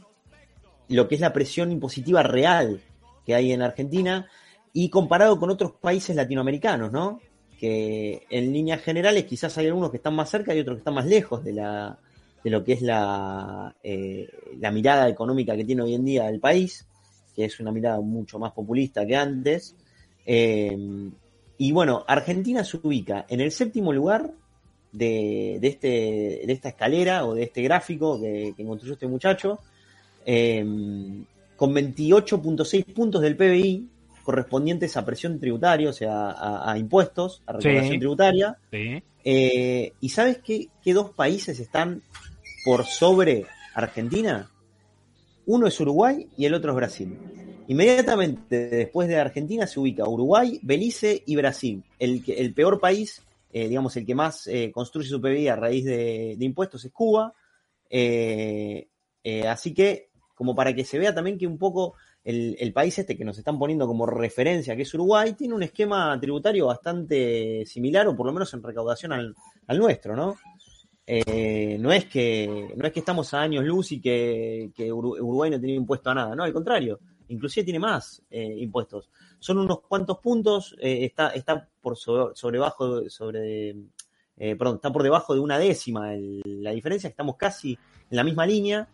lo 0.89 1.09
que 1.09 1.15
es 1.15 1.21
la 1.21 1.33
presión 1.33 1.71
impositiva 1.73 2.23
real 2.23 2.81
que 3.25 3.35
hay 3.35 3.53
en 3.53 3.63
Argentina 3.63 4.27
y 4.73 4.91
comparado 4.91 5.39
con 5.39 5.51
otros 5.51 5.73
países 5.73 6.17
latinoamericanos, 6.17 6.93
¿no? 6.93 7.21
Que 7.59 8.27
en 8.31 8.53
líneas 8.53 8.83
generales 8.83 9.25
quizás 9.25 9.57
hay 9.59 9.67
algunos 9.67 9.91
que 9.91 9.97
están 9.99 10.15
más 10.15 10.31
cerca 10.31 10.55
y 10.55 10.61
otros 10.61 10.77
que 10.77 10.81
están 10.81 10.95
más 10.95 11.07
lejos 11.07 11.45
de 11.45 11.53
la, 11.53 11.99
de 12.45 12.51
lo 12.51 12.65
que 12.65 12.75
es 12.75 12.83
la, 12.83 13.75
eh, 13.83 14.29
la 14.59 14.71
mirada 14.71 15.09
económica 15.09 15.57
que 15.57 15.65
tiene 15.65 15.83
hoy 15.83 15.95
en 15.95 16.05
día 16.05 16.29
el 16.29 16.41
país, 16.41 16.87
que 17.35 17.45
es 17.45 17.61
una 17.61 17.73
mirada 17.73 18.01
mucho 18.01 18.39
más 18.39 18.53
populista 18.53 19.07
que 19.07 19.17
antes. 19.17 19.75
Y 21.61 21.73
bueno, 21.73 22.05
Argentina 22.07 22.63
se 22.63 22.77
ubica 22.77 23.27
en 23.29 23.41
el 23.41 23.51
séptimo 23.51 23.93
lugar 23.93 24.33
de, 24.93 25.59
de, 25.61 25.69
este, 25.69 25.89
de 26.47 26.53
esta 26.53 26.71
escalera 26.71 27.25
o 27.27 27.35
de 27.35 27.45
este 27.45 27.63
gráfico 27.63 28.21
que, 28.21 28.55
que 28.57 28.65
construyó 28.65 28.95
este 28.95 29.07
muchacho, 29.07 29.59
eh, 30.27 30.65
con 31.57 31.75
28.6 31.75 32.85
puntos 32.95 33.21
del 33.23 33.37
PBI 33.37 33.89
correspondientes 34.23 34.97
a 34.97 35.05
presión 35.05 35.41
tributaria, 35.41 35.89
o 35.89 35.93
sea, 35.93 36.31
a, 36.31 36.73
a 36.73 36.79
impuestos, 36.79 37.43
a 37.47 37.53
recaudación 37.55 37.93
Sí. 37.95 37.99
tributaria. 37.99 38.59
Sí. 38.71 39.03
Eh, 39.25 39.93
¿Y 40.01 40.09
sabes 40.11 40.39
qué, 40.39 40.69
qué 40.83 40.93
dos 40.93 41.11
países 41.11 41.59
están 41.61 42.03
por 42.65 42.85
sobre 42.85 43.47
Argentina? 43.75 44.51
Uno 45.47 45.67
es 45.67 45.81
Uruguay 45.81 46.27
y 46.37 46.45
el 46.45 46.53
otro 46.55 46.73
es 46.73 46.77
Brasil. 46.77 47.17
Inmediatamente 47.69 48.69
después 48.69 49.09
de 49.09 49.17
Argentina 49.17 49.67
se 49.67 49.81
ubica 49.81 50.07
Uruguay, 50.09 50.59
Belice 50.63 51.23
y 51.27 51.37
Brasil. 51.37 51.83
El, 51.99 52.23
el 52.29 52.53
peor 52.55 52.81
país, 52.81 53.23
eh, 53.51 53.69
digamos, 53.69 53.97
el 53.97 54.05
que 54.05 54.15
más 54.15 54.47
eh, 54.47 54.71
construye 54.73 55.09
su 55.09 55.21
PBI 55.21 55.49
a 55.49 55.57
raíz 55.57 55.85
de, 55.85 56.37
impuestos 56.39 56.85
es 56.85 56.93
Cuba. 56.93 57.33
Eh, 57.91 58.87
así 59.49 59.75
que, 59.75 60.11
como 60.35 60.55
para 60.55 60.75
que 60.75 60.85
se 60.85 60.99
vea 60.99 61.15
también 61.15 61.39
que 61.39 61.47
un 61.47 61.59
poco 61.59 61.95
el, 62.25 62.73
país 62.73 62.99
este 62.99 63.17
que 63.17 63.25
nos 63.25 63.39
están 63.39 63.59
poniendo 63.59 63.87
como 63.87 64.07
referencia, 64.07 64.77
que 64.77 64.83
es 64.83 64.95
Uruguay, 64.95 65.33
tiene 65.33 65.55
un 65.55 65.63
esquema 65.63 66.19
tributario 66.21 66.67
bastante 66.67 67.65
similar, 67.67 68.07
o 68.09 68.17
por 68.17 68.27
lo 68.27 68.33
menos 68.33 68.53
en 68.55 68.63
recaudación 68.63 69.13
al, 69.13 69.35
nuestro, 69.79 70.15
¿no? 70.15 70.37
No 71.07 71.93
es 71.93 72.05
que 72.05 72.73
no 72.77 72.87
es 72.87 72.93
que 72.93 73.01
estamos 73.01 73.33
a 73.33 73.41
años 73.41 73.65
luz 73.65 73.93
y 73.93 74.01
que, 74.01 74.71
que 74.75 74.93
Uru- 74.93 75.19
Uruguay 75.19 75.51
no 75.51 75.59
tiene 75.59 75.75
impuesto 75.75 76.11
a 76.11 76.15
nada, 76.15 76.37
no, 76.37 76.45
al 76.45 76.53
contrario, 76.53 77.01
inclusive 77.29 77.65
tiene 77.65 77.79
más 77.79 78.23
impuestos. 78.31 79.09
Son 79.41 79.59
unos 79.59 79.81
cuantos 79.81 80.19
puntos, 80.19 80.75
eh, 80.81 81.05
está, 81.05 81.29
está 81.29 81.69
por 81.81 81.97
sobre, 81.97 82.59
bajo, 82.59 83.09
sobre, 83.09 83.71
eh, 84.37 84.57
perdón, 84.57 84.77
está 84.77 84.93
por 84.93 85.03
debajo 85.03 85.35
de 85.35 85.41
una 85.41 85.59
décima 85.59 86.13
la 86.45 86.73
diferencia, 86.73 87.09
estamos 87.09 87.37
casi 87.37 87.73
en 88.11 88.17
la 88.17 88.25
misma 88.25 88.47
línea. 88.47 88.89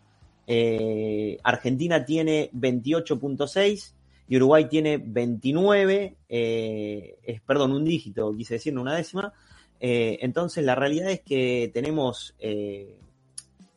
Eh, 0.47 1.37
Argentina 1.43 2.05
tiene 2.05 2.51
28.6 2.53 3.93
y 4.27 4.37
Uruguay 4.37 4.69
tiene 4.69 4.97
29, 4.97 6.17
eh, 6.29 7.17
es, 7.23 7.41
perdón, 7.41 7.71
un 7.71 7.83
dígito, 7.83 8.31
quise 8.35 8.55
decir, 8.55 8.73
no 8.73 8.81
una 8.81 8.95
décima. 8.95 9.33
Entonces, 9.77 10.63
la 10.65 10.73
realidad 10.73 11.11
es 11.11 11.21
que 11.21 11.69
tenemos, 11.71 12.35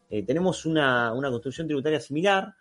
tenemos 0.09 0.65
una, 0.65 1.13
una 1.13 1.29
construcción 1.29 1.67
tributaria 1.67 2.01
similar 2.01 2.55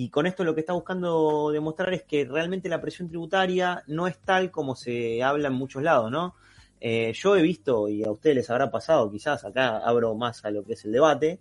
y 0.00 0.10
con 0.10 0.28
esto 0.28 0.44
lo 0.44 0.54
que 0.54 0.60
está 0.60 0.74
buscando 0.74 1.50
demostrar 1.50 1.92
es 1.92 2.04
que 2.04 2.24
realmente 2.24 2.68
la 2.68 2.80
presión 2.80 3.08
tributaria 3.08 3.82
no 3.88 4.06
es 4.06 4.16
tal 4.18 4.52
como 4.52 4.76
se 4.76 5.24
habla 5.24 5.48
en 5.48 5.54
muchos 5.54 5.82
lados, 5.82 6.08
¿no? 6.08 6.36
Eh, 6.80 7.12
yo 7.16 7.36
he 7.36 7.42
visto, 7.42 7.88
y 7.88 8.04
a 8.04 8.10
ustedes 8.12 8.36
les 8.36 8.50
habrá 8.50 8.70
pasado, 8.70 9.10
quizás 9.10 9.44
acá 9.44 9.78
abro 9.78 10.14
más 10.14 10.44
a 10.44 10.52
lo 10.52 10.62
que 10.62 10.74
es 10.74 10.84
el 10.84 10.92
debate, 10.92 11.40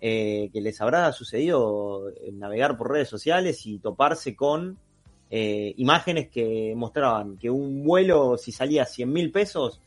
eh, 0.00 0.50
que 0.52 0.60
les 0.60 0.80
habrá 0.80 1.12
sucedido 1.12 2.08
eh, 2.08 2.32
navegar 2.32 2.76
por 2.76 2.90
redes 2.90 3.08
sociales 3.08 3.64
y 3.66 3.78
toparse 3.78 4.34
con 4.34 4.78
eh, 5.30 5.72
imágenes 5.76 6.28
que 6.28 6.74
mostraban 6.74 7.36
que 7.36 7.50
un 7.50 7.84
vuelo, 7.84 8.36
si 8.36 8.50
salía 8.50 8.84
100 8.84 9.12
mil 9.12 9.30
pesos, 9.30 9.80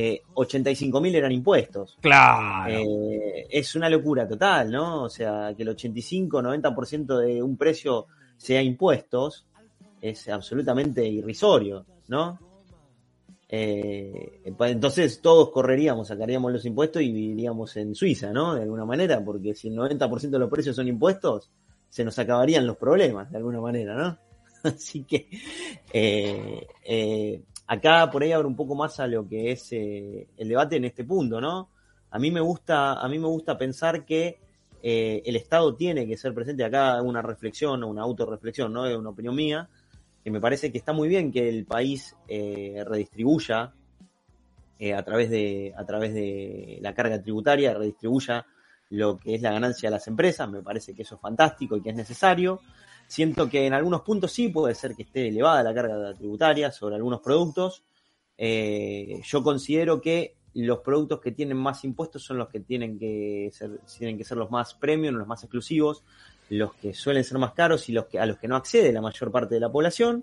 eh, 0.00 0.22
85 0.32 1.00
mil 1.00 1.12
eran 1.16 1.32
impuestos. 1.32 1.98
Claro. 2.00 2.72
Eh, 2.72 3.48
es 3.50 3.74
una 3.74 3.90
locura 3.90 4.28
total, 4.28 4.70
¿no? 4.70 5.02
O 5.02 5.08
sea, 5.08 5.52
que 5.56 5.64
el 5.64 5.70
85-90% 5.70 7.18
de 7.18 7.42
un 7.42 7.56
precio 7.56 8.06
sea 8.36 8.62
impuestos 8.62 9.48
es 10.00 10.28
absolutamente 10.28 11.04
irrisorio, 11.04 11.84
¿no? 12.06 12.38
Eh, 13.48 14.52
pues 14.56 14.70
entonces 14.70 15.20
todos 15.20 15.50
correríamos, 15.50 16.06
sacaríamos 16.06 16.52
los 16.52 16.64
impuestos 16.64 17.02
y 17.02 17.10
viviríamos 17.10 17.76
en 17.76 17.96
Suiza, 17.96 18.32
¿no? 18.32 18.54
De 18.54 18.62
alguna 18.62 18.84
manera, 18.84 19.24
porque 19.24 19.56
si 19.56 19.66
el 19.66 19.74
90% 19.74 20.30
de 20.30 20.38
los 20.38 20.48
precios 20.48 20.76
son 20.76 20.86
impuestos, 20.86 21.50
se 21.88 22.04
nos 22.04 22.16
acabarían 22.20 22.68
los 22.68 22.76
problemas, 22.76 23.32
de 23.32 23.38
alguna 23.38 23.60
manera, 23.60 23.96
¿no? 23.96 24.16
Así 24.62 25.02
que 25.02 25.28
eh, 25.92 26.68
eh, 26.84 27.42
acá 27.68 28.10
por 28.10 28.22
ahí 28.22 28.32
abro 28.32 28.48
un 28.48 28.56
poco 28.56 28.74
más 28.74 28.98
a 28.98 29.06
lo 29.06 29.28
que 29.28 29.52
es 29.52 29.72
eh, 29.72 30.26
el 30.36 30.48
debate 30.48 30.76
en 30.76 30.86
este 30.86 31.04
punto, 31.04 31.40
¿no? 31.40 31.70
A 32.10 32.18
mí 32.18 32.30
me 32.30 32.40
gusta, 32.40 32.94
a 32.94 33.08
mí 33.08 33.18
me 33.18 33.28
gusta 33.28 33.56
pensar 33.56 34.04
que 34.04 34.40
eh, 34.82 35.22
el 35.24 35.36
Estado 35.36 35.74
tiene 35.74 36.06
que 36.06 36.16
ser 36.16 36.34
presente. 36.34 36.64
Acá 36.64 37.00
una 37.02 37.22
reflexión 37.22 37.82
o 37.82 37.88
una 37.88 38.02
autorreflexión, 38.02 38.72
¿no? 38.72 38.86
Es 38.86 38.96
una 38.96 39.10
opinión 39.10 39.34
mía, 39.34 39.68
que 40.22 40.30
me 40.30 40.40
parece 40.40 40.70
que 40.70 40.78
está 40.78 40.92
muy 40.92 41.08
bien 41.08 41.32
que 41.32 41.48
el 41.48 41.64
país 41.64 42.16
eh, 42.28 42.82
redistribuya 42.86 43.72
eh, 44.78 44.94
a 44.94 45.02
través 45.02 45.30
de 45.30 45.74
a 45.76 45.84
través 45.84 46.14
de 46.14 46.78
la 46.80 46.94
carga 46.94 47.20
tributaria, 47.20 47.74
redistribuya 47.74 48.46
lo 48.90 49.18
que 49.18 49.34
es 49.34 49.42
la 49.42 49.52
ganancia 49.52 49.90
de 49.90 49.96
las 49.96 50.06
empresas. 50.06 50.48
Me 50.48 50.62
parece 50.62 50.94
que 50.94 51.02
eso 51.02 51.16
es 51.16 51.20
fantástico 51.20 51.76
y 51.76 51.82
que 51.82 51.90
es 51.90 51.96
necesario. 51.96 52.60
Siento 53.08 53.48
que 53.48 53.66
en 53.66 53.72
algunos 53.72 54.02
puntos 54.02 54.30
sí 54.30 54.48
puede 54.48 54.74
ser 54.74 54.94
que 54.94 55.04
esté 55.04 55.28
elevada 55.28 55.62
la 55.62 55.72
carga 55.72 56.12
tributaria 56.12 56.70
sobre 56.70 56.96
algunos 56.96 57.20
productos. 57.20 57.82
Eh, 58.36 59.22
yo 59.24 59.42
considero 59.42 59.98
que 60.02 60.36
los 60.52 60.80
productos 60.80 61.18
que 61.18 61.32
tienen 61.32 61.56
más 61.56 61.84
impuestos 61.84 62.22
son 62.22 62.36
los 62.36 62.48
que 62.50 62.60
tienen 62.60 62.98
que 62.98 63.50
ser, 63.50 63.80
tienen 63.96 64.18
que 64.18 64.24
ser 64.24 64.36
los 64.36 64.50
más 64.50 64.74
premium, 64.74 65.14
los 65.14 65.26
más 65.26 65.42
exclusivos, 65.42 66.04
los 66.50 66.74
que 66.74 66.92
suelen 66.92 67.24
ser 67.24 67.38
más 67.38 67.52
caros 67.52 67.88
y 67.88 67.92
los 67.92 68.04
que, 68.06 68.18
a 68.18 68.26
los 68.26 68.36
que 68.36 68.46
no 68.46 68.56
accede 68.56 68.92
la 68.92 69.00
mayor 69.00 69.32
parte 69.32 69.54
de 69.54 69.60
la 69.62 69.72
población. 69.72 70.22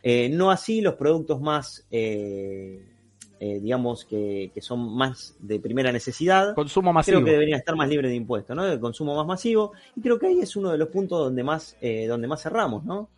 Eh, 0.00 0.28
no 0.28 0.52
así 0.52 0.80
los 0.80 0.94
productos 0.94 1.40
más, 1.40 1.84
eh, 1.90 2.94
eh, 3.42 3.58
digamos, 3.58 4.04
que, 4.04 4.50
que, 4.54 4.60
son 4.60 4.94
más 4.94 5.34
de 5.40 5.58
primera 5.58 5.90
necesidad. 5.90 6.54
Consumo 6.54 6.92
masivo. 6.92 7.16
Creo 7.16 7.24
que 7.24 7.32
deberían 7.32 7.58
estar 7.58 7.74
más 7.74 7.88
libres 7.88 8.10
de 8.10 8.16
impuestos, 8.16 8.54
¿no? 8.54 8.64
De 8.64 8.78
consumo 8.78 9.16
más 9.16 9.26
masivo. 9.26 9.72
Y 9.96 10.02
creo 10.02 10.18
que 10.18 10.26
ahí 10.26 10.40
es 10.40 10.54
uno 10.56 10.70
de 10.70 10.76
los 10.76 10.88
puntos 10.88 11.18
donde 11.18 11.42
más, 11.42 11.74
eh, 11.80 12.06
donde 12.06 12.28
más 12.28 12.42
cerramos, 12.42 12.84
¿no? 12.84 13.08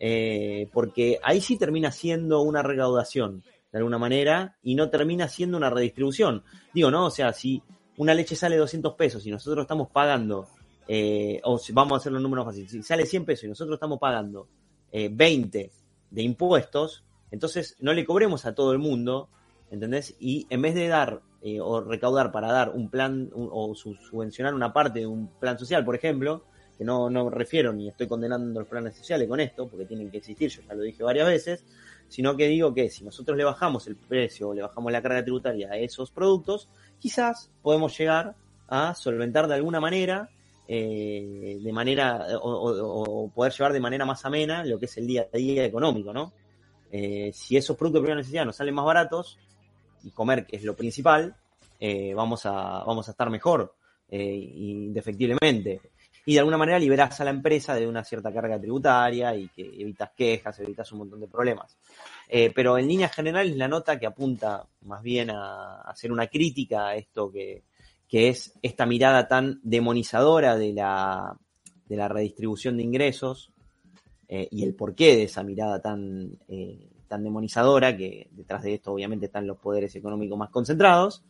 Eh, 0.00 0.68
porque 0.72 1.18
ahí 1.22 1.40
sí 1.40 1.56
termina 1.56 1.92
siendo 1.92 2.40
una 2.42 2.62
recaudación, 2.62 3.44
de 3.70 3.78
alguna 3.78 3.98
manera, 3.98 4.56
y 4.64 4.74
no 4.74 4.90
termina 4.90 5.28
siendo 5.28 5.56
una 5.56 5.70
redistribución. 5.70 6.42
Digo, 6.74 6.90
¿no? 6.90 7.06
O 7.06 7.10
sea, 7.10 7.32
si 7.32 7.62
una 7.98 8.14
leche 8.14 8.36
sale 8.36 8.56
200 8.56 8.94
pesos 8.94 9.26
y 9.26 9.30
nosotros 9.30 9.62
estamos 9.62 9.90
pagando, 9.90 10.48
eh, 10.86 11.40
o 11.44 11.58
si, 11.58 11.72
vamos 11.72 11.92
a 11.92 11.96
hacer 11.98 12.12
los 12.12 12.22
números 12.22 12.46
fáciles, 12.46 12.70
si 12.70 12.82
sale 12.82 13.06
100 13.06 13.24
pesos 13.24 13.44
y 13.44 13.48
nosotros 13.48 13.76
estamos 13.76 13.98
pagando 13.98 14.48
eh, 14.90 15.08
20 15.12 15.70
de 16.10 16.22
impuestos, 16.22 17.04
entonces 17.30 17.76
no 17.80 17.92
le 17.92 18.04
cobremos 18.04 18.46
a 18.46 18.54
todo 18.54 18.72
el 18.72 18.78
mundo, 18.78 19.28
¿entendés? 19.70 20.14
Y 20.18 20.46
en 20.50 20.62
vez 20.62 20.74
de 20.74 20.88
dar 20.88 21.20
eh, 21.42 21.60
o 21.60 21.80
recaudar 21.80 22.32
para 22.32 22.50
dar 22.52 22.70
un 22.70 22.88
plan 22.88 23.30
o 23.34 23.74
su, 23.74 23.94
subvencionar 23.94 24.54
una 24.54 24.72
parte 24.72 25.00
de 25.00 25.06
un 25.06 25.28
plan 25.38 25.58
social, 25.58 25.84
por 25.84 25.94
ejemplo, 25.94 26.42
que 26.78 26.84
no, 26.84 27.10
no 27.10 27.28
refiero 27.28 27.72
ni 27.72 27.88
estoy 27.88 28.06
condenando 28.06 28.60
los 28.60 28.68
planes 28.68 28.96
sociales 28.96 29.28
con 29.28 29.40
esto, 29.40 29.68
porque 29.68 29.84
tienen 29.84 30.10
que 30.10 30.18
existir, 30.18 30.48
yo 30.48 30.62
ya 30.62 30.74
lo 30.74 30.82
dije 30.82 31.02
varias 31.02 31.26
veces, 31.26 31.64
sino 32.08 32.36
que 32.36 32.46
digo 32.46 32.72
que 32.72 32.88
si 32.88 33.04
nosotros 33.04 33.36
le 33.36 33.44
bajamos 33.44 33.86
el 33.88 33.96
precio 33.96 34.48
o 34.48 34.54
le 34.54 34.62
bajamos 34.62 34.92
la 34.92 35.02
carga 35.02 35.22
tributaria 35.22 35.70
a 35.70 35.76
esos 35.76 36.10
productos, 36.12 36.68
quizás 37.00 37.50
podemos 37.62 37.96
llegar 37.98 38.36
a 38.68 38.94
solventar 38.94 39.48
de 39.48 39.54
alguna 39.54 39.80
manera, 39.80 40.30
eh, 40.68 41.58
de 41.60 41.72
manera, 41.72 42.26
o, 42.40 43.30
poder 43.34 43.52
llevar 43.52 43.72
de 43.72 43.80
manera 43.80 44.04
más 44.04 44.24
amena 44.24 44.64
lo 44.64 44.78
que 44.78 44.84
es 44.84 44.96
el 44.98 45.06
día 45.06 45.26
a 45.32 45.36
día 45.36 45.64
económico, 45.64 46.12
¿no? 46.12 46.32
Eh, 46.90 47.32
si 47.34 47.56
esos 47.56 47.76
productos 47.76 48.00
de 48.00 48.04
primera 48.04 48.20
necesidad 48.20 48.46
nos 48.46 48.56
salen 48.56 48.74
más 48.74 48.84
baratos, 48.84 49.38
comer, 50.10 50.46
que 50.46 50.56
es 50.56 50.64
lo 50.64 50.74
principal, 50.76 51.36
eh, 51.80 52.12
vamos, 52.14 52.44
a, 52.46 52.84
vamos 52.84 53.08
a 53.08 53.12
estar 53.12 53.30
mejor, 53.30 53.74
eh, 54.10 54.34
indefectiblemente. 54.34 55.80
Y 56.26 56.34
de 56.34 56.40
alguna 56.40 56.58
manera 56.58 56.78
liberas 56.78 57.18
a 57.20 57.24
la 57.24 57.30
empresa 57.30 57.74
de 57.74 57.86
una 57.86 58.04
cierta 58.04 58.32
carga 58.32 58.60
tributaria 58.60 59.34
y 59.34 59.48
que 59.48 59.62
evitas 59.62 60.10
quejas, 60.14 60.58
evitas 60.60 60.92
un 60.92 60.98
montón 60.98 61.20
de 61.20 61.28
problemas. 61.28 61.78
Eh, 62.28 62.52
pero 62.54 62.76
en 62.76 62.86
líneas 62.86 63.14
generales 63.14 63.56
la 63.56 63.68
nota 63.68 63.98
que 63.98 64.06
apunta 64.06 64.66
más 64.82 65.02
bien 65.02 65.30
a, 65.30 65.80
hacer 65.82 66.12
una 66.12 66.26
crítica 66.26 66.88
a 66.88 66.96
esto 66.96 67.30
que, 67.30 67.62
que 68.06 68.28
es 68.28 68.52
esta 68.60 68.84
mirada 68.84 69.26
tan 69.26 69.60
demonizadora 69.62 70.56
de 70.56 70.74
la, 70.74 71.34
de 71.86 71.96
la 71.96 72.08
redistribución 72.08 72.76
de 72.76 72.82
ingresos 72.82 73.50
eh, 74.28 74.48
y 74.50 74.64
el 74.64 74.74
porqué 74.74 75.16
de 75.16 75.22
esa 75.22 75.42
mirada 75.42 75.80
tan, 75.80 76.38
tan 77.08 77.24
demonizadora, 77.24 77.96
que 77.96 78.28
detrás 78.30 78.62
de 78.62 78.74
esto 78.74 78.92
obviamente 78.92 79.26
están 79.26 79.46
los 79.46 79.58
poderes 79.58 79.94
económicos 79.96 80.38
más 80.38 80.50
concentrados. 80.50 81.24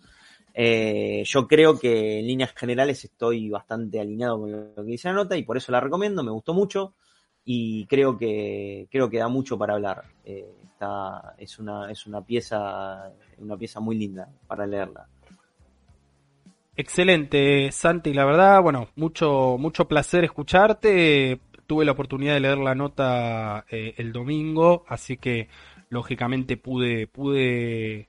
Eh, 0.54 1.22
yo 1.24 1.46
creo 1.46 1.78
que 1.78 2.18
en 2.18 2.26
líneas 2.26 2.52
generales 2.54 3.04
estoy 3.04 3.48
bastante 3.48 4.00
alineado 4.00 4.40
con 4.40 4.50
lo 4.50 4.74
que 4.74 4.82
dice 4.90 5.08
la 5.08 5.14
nota 5.14 5.36
y 5.36 5.44
por 5.44 5.56
eso 5.56 5.72
la 5.72 5.80
recomiendo, 5.80 6.22
me 6.22 6.32
gustó 6.32 6.52
mucho 6.52 6.94
y 7.44 7.86
creo 7.86 8.18
que 8.18 8.88
creo 8.90 9.08
que 9.08 9.18
da 9.18 9.28
mucho 9.28 9.56
para 9.56 9.74
hablar. 9.74 10.04
Eh, 10.24 10.52
es 11.38 11.58
una 11.58 11.90
es 11.90 12.06
una 12.06 12.20
pieza 12.24 13.12
una 13.38 13.56
pieza 13.56 13.80
muy 13.80 13.96
linda 13.96 14.28
para 14.46 14.66
leerla. 14.66 15.08
Excelente, 16.76 17.72
Santi, 17.72 18.14
la 18.14 18.24
verdad, 18.24 18.62
bueno, 18.62 18.88
mucho, 18.94 19.56
mucho 19.58 19.88
placer 19.88 20.22
escucharte. 20.22 21.40
Tuve 21.68 21.84
la 21.84 21.92
oportunidad 21.92 22.32
de 22.32 22.40
leer 22.40 22.56
la 22.56 22.74
nota 22.74 23.66
eh, 23.70 23.94
el 23.98 24.10
domingo, 24.12 24.84
así 24.88 25.18
que 25.18 25.48
lógicamente 25.90 26.56
pude, 26.56 27.06
pude 27.06 28.08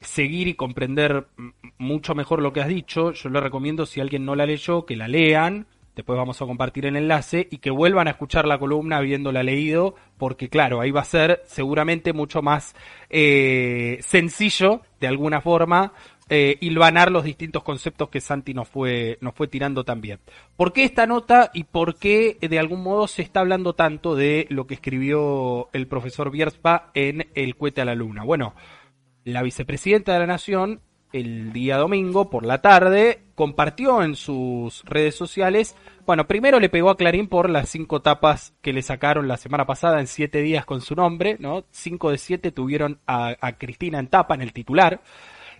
seguir 0.00 0.48
y 0.48 0.54
comprender 0.54 1.26
mucho 1.76 2.14
mejor 2.14 2.40
lo 2.40 2.54
que 2.54 2.62
has 2.62 2.68
dicho. 2.68 3.12
Yo 3.12 3.28
le 3.28 3.40
recomiendo, 3.40 3.84
si 3.84 4.00
alguien 4.00 4.24
no 4.24 4.34
la 4.34 4.46
leyó, 4.46 4.86
que 4.86 4.96
la 4.96 5.06
lean. 5.06 5.66
Después 5.94 6.16
vamos 6.16 6.40
a 6.40 6.46
compartir 6.46 6.86
el 6.86 6.96
enlace 6.96 7.46
y 7.50 7.58
que 7.58 7.70
vuelvan 7.70 8.08
a 8.08 8.12
escuchar 8.12 8.46
la 8.46 8.58
columna 8.58 8.96
habiéndola 8.96 9.42
leído, 9.42 9.94
porque 10.16 10.48
claro, 10.48 10.80
ahí 10.80 10.90
va 10.90 11.02
a 11.02 11.04
ser 11.04 11.42
seguramente 11.44 12.14
mucho 12.14 12.40
más 12.40 12.74
eh, 13.10 13.98
sencillo, 14.00 14.80
de 14.98 15.08
alguna 15.08 15.42
forma, 15.42 15.92
eh, 16.30 16.56
hilvanar 16.60 17.10
los 17.12 17.24
distintos 17.24 17.62
conceptos 17.62 18.08
que 18.08 18.20
Santi 18.20 18.54
nos 18.54 18.68
fue, 18.68 19.18
nos 19.20 19.34
fue 19.34 19.46
tirando 19.46 19.84
también. 19.84 20.20
¿Por 20.56 20.72
qué 20.72 20.84
esta 20.84 21.06
nota 21.06 21.50
y 21.52 21.64
por 21.64 21.96
qué 21.96 22.38
de 22.40 22.58
algún 22.58 22.82
modo 22.82 23.06
se 23.08 23.22
está 23.22 23.40
hablando 23.40 23.74
tanto 23.74 24.14
de 24.14 24.46
lo 24.48 24.66
que 24.66 24.74
escribió 24.74 25.68
el 25.72 25.86
profesor 25.86 26.30
Bierspa 26.30 26.90
en 26.94 27.28
El 27.34 27.56
cohete 27.56 27.82
a 27.82 27.84
la 27.84 27.94
luna? 27.94 28.24
Bueno, 28.24 28.54
la 29.24 29.42
vicepresidenta 29.42 30.14
de 30.14 30.18
la 30.20 30.26
Nación 30.26 30.80
el 31.12 31.52
día 31.52 31.76
domingo 31.76 32.28
por 32.28 32.44
la 32.44 32.60
tarde 32.60 33.22
compartió 33.36 34.02
en 34.02 34.16
sus 34.16 34.82
redes 34.84 35.14
sociales, 35.14 35.76
bueno, 36.06 36.26
primero 36.26 36.58
le 36.58 36.68
pegó 36.68 36.90
a 36.90 36.96
Clarín 36.96 37.28
por 37.28 37.48
las 37.50 37.68
cinco 37.68 38.02
tapas 38.02 38.52
que 38.62 38.72
le 38.72 38.82
sacaron 38.82 39.28
la 39.28 39.36
semana 39.36 39.64
pasada 39.64 40.00
en 40.00 40.08
siete 40.08 40.42
días 40.42 40.64
con 40.64 40.80
su 40.80 40.96
nombre, 40.96 41.36
¿no? 41.38 41.64
Cinco 41.70 42.10
de 42.10 42.18
siete 42.18 42.50
tuvieron 42.50 42.98
a 43.06 43.52
Cristina 43.58 44.00
en 44.00 44.08
tapa 44.08 44.34
en 44.34 44.42
el 44.42 44.52
titular. 44.52 45.02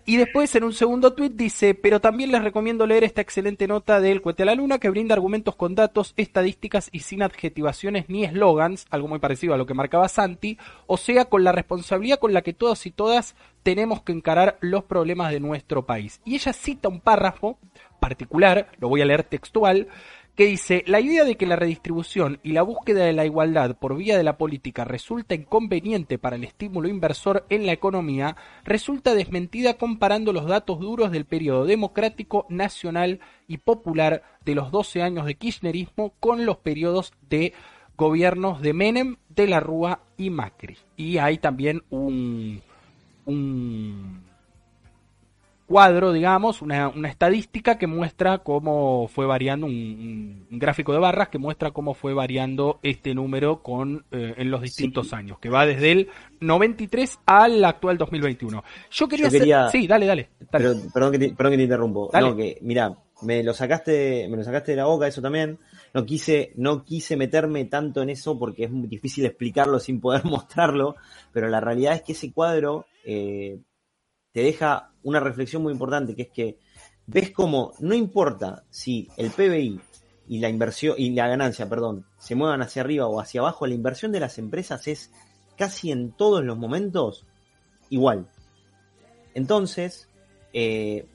Y 0.06 0.18
después 0.18 0.54
en 0.54 0.64
un 0.64 0.74
segundo 0.74 1.14
tuit 1.14 1.32
dice, 1.32 1.74
pero 1.74 1.98
también 1.98 2.30
les 2.30 2.44
recomiendo 2.44 2.86
leer 2.86 3.04
esta 3.04 3.22
excelente 3.22 3.66
nota 3.66 4.00
del 4.00 4.20
Cuete 4.20 4.42
a 4.42 4.46
la 4.46 4.54
Luna 4.54 4.78
que 4.78 4.90
brinda 4.90 5.14
argumentos 5.14 5.56
con 5.56 5.74
datos, 5.74 6.12
estadísticas 6.18 6.90
y 6.92 7.00
sin 7.00 7.22
adjetivaciones 7.22 8.08
ni 8.08 8.24
eslogans, 8.24 8.86
algo 8.90 9.08
muy 9.08 9.18
parecido 9.18 9.54
a 9.54 9.56
lo 9.56 9.64
que 9.64 9.72
marcaba 9.72 10.08
Santi, 10.08 10.58
o 10.86 10.98
sea, 10.98 11.24
con 11.24 11.42
la 11.42 11.52
responsabilidad 11.52 12.18
con 12.18 12.34
la 12.34 12.42
que 12.42 12.52
todos 12.52 12.84
y 12.84 12.90
todas 12.90 13.34
tenemos 13.62 14.02
que 14.02 14.12
encarar 14.12 14.58
los 14.60 14.84
problemas 14.84 15.32
de 15.32 15.40
nuestro 15.40 15.86
país. 15.86 16.20
Y 16.26 16.34
ella 16.34 16.52
cita 16.52 16.88
un 16.88 17.00
párrafo 17.00 17.58
particular, 17.98 18.68
lo 18.78 18.90
voy 18.90 19.00
a 19.00 19.06
leer 19.06 19.22
textual, 19.22 19.88
que 20.36 20.46
dice, 20.46 20.82
la 20.86 21.00
idea 21.00 21.24
de 21.24 21.36
que 21.36 21.46
la 21.46 21.54
redistribución 21.56 22.40
y 22.42 22.52
la 22.52 22.62
búsqueda 22.62 23.04
de 23.04 23.12
la 23.12 23.24
igualdad 23.24 23.76
por 23.76 23.96
vía 23.96 24.16
de 24.16 24.24
la 24.24 24.36
política 24.36 24.84
resulta 24.84 25.34
inconveniente 25.34 26.18
para 26.18 26.34
el 26.36 26.44
estímulo 26.44 26.88
inversor 26.88 27.46
en 27.50 27.66
la 27.66 27.72
economía 27.72 28.36
resulta 28.64 29.14
desmentida 29.14 29.74
comparando 29.74 30.32
los 30.32 30.46
datos 30.46 30.80
duros 30.80 31.12
del 31.12 31.24
periodo 31.24 31.66
democrático, 31.66 32.46
nacional 32.48 33.20
y 33.46 33.58
popular 33.58 34.22
de 34.44 34.56
los 34.56 34.72
12 34.72 35.02
años 35.02 35.26
de 35.26 35.36
kirchnerismo 35.36 36.14
con 36.18 36.44
los 36.46 36.56
periodos 36.56 37.12
de 37.30 37.52
gobiernos 37.96 38.60
de 38.60 38.72
Menem, 38.72 39.16
de 39.28 39.46
la 39.46 39.60
Rúa 39.60 40.00
y 40.16 40.30
Macri. 40.30 40.76
Y 40.96 41.18
hay 41.18 41.38
también 41.38 41.84
un, 41.90 42.60
un 43.24 44.24
cuadro, 45.74 46.12
digamos, 46.12 46.62
una, 46.62 46.88
una, 46.88 47.08
estadística 47.08 47.78
que 47.78 47.88
muestra 47.88 48.38
cómo 48.38 49.08
fue 49.08 49.26
variando, 49.26 49.66
un, 49.66 50.46
un, 50.48 50.58
gráfico 50.60 50.92
de 50.92 51.00
barras 51.00 51.30
que 51.30 51.38
muestra 51.38 51.72
cómo 51.72 51.94
fue 51.94 52.14
variando 52.14 52.78
este 52.84 53.12
número 53.12 53.60
con 53.60 54.04
eh, 54.12 54.34
en 54.36 54.52
los 54.52 54.62
distintos 54.62 55.08
sí. 55.08 55.16
años, 55.16 55.40
que 55.40 55.48
va 55.48 55.66
desde 55.66 55.90
el 55.90 56.08
93 56.38 57.18
al 57.26 57.64
actual 57.64 57.98
2021. 57.98 58.62
Yo 58.88 59.08
quería, 59.08 59.26
Yo 59.26 59.32
quería... 59.32 59.66
Hacer... 59.66 59.80
Sí, 59.80 59.88
dale, 59.88 60.06
dale. 60.06 60.28
dale. 60.38 60.64
Pero, 60.64 60.92
perdón, 60.94 61.10
que 61.10 61.18
te, 61.18 61.34
perdón 61.34 61.50
que 61.50 61.56
te 61.56 61.64
interrumpo. 61.64 62.08
Dale. 62.12 62.28
No, 62.28 62.36
que, 62.36 62.58
mira, 62.62 62.96
me 63.22 63.42
lo 63.42 63.52
sacaste, 63.52 64.28
me 64.30 64.36
lo 64.36 64.44
sacaste 64.44 64.70
de 64.70 64.76
la 64.76 64.84
boca 64.84 65.08
eso 65.08 65.22
también. 65.22 65.58
No 65.92 66.06
quise, 66.06 66.52
no 66.54 66.84
quise 66.84 67.16
meterme 67.16 67.64
tanto 67.64 68.00
en 68.00 68.10
eso 68.10 68.38
porque 68.38 68.66
es 68.66 68.70
muy 68.70 68.86
difícil 68.86 69.26
explicarlo 69.26 69.80
sin 69.80 70.00
poder 70.00 70.24
mostrarlo, 70.24 70.94
pero 71.32 71.48
la 71.48 71.58
realidad 71.58 71.94
es 71.94 72.02
que 72.02 72.12
ese 72.12 72.32
cuadro 72.32 72.86
eh, 73.04 73.58
te 74.34 74.42
deja 74.42 74.90
una 75.04 75.20
reflexión 75.20 75.62
muy 75.62 75.72
importante, 75.72 76.16
que 76.16 76.22
es 76.22 76.30
que 76.30 76.58
ves 77.06 77.30
como 77.30 77.72
no 77.78 77.94
importa 77.94 78.64
si 78.68 79.08
el 79.16 79.30
PBI 79.30 79.80
y 80.26 80.40
la 80.40 80.48
inversión 80.48 80.96
y 80.98 81.10
la 81.10 81.28
ganancia, 81.28 81.68
perdón, 81.68 82.04
se 82.18 82.34
muevan 82.34 82.60
hacia 82.60 82.82
arriba 82.82 83.06
o 83.06 83.20
hacia 83.20 83.42
abajo, 83.42 83.66
la 83.68 83.74
inversión 83.74 84.10
de 84.10 84.18
las 84.18 84.38
empresas 84.38 84.88
es 84.88 85.12
casi 85.56 85.92
en 85.92 86.10
todos 86.10 86.44
los 86.44 86.58
momentos 86.58 87.24
igual. 87.90 88.26
Entonces, 89.34 90.08
eh, 90.52 91.06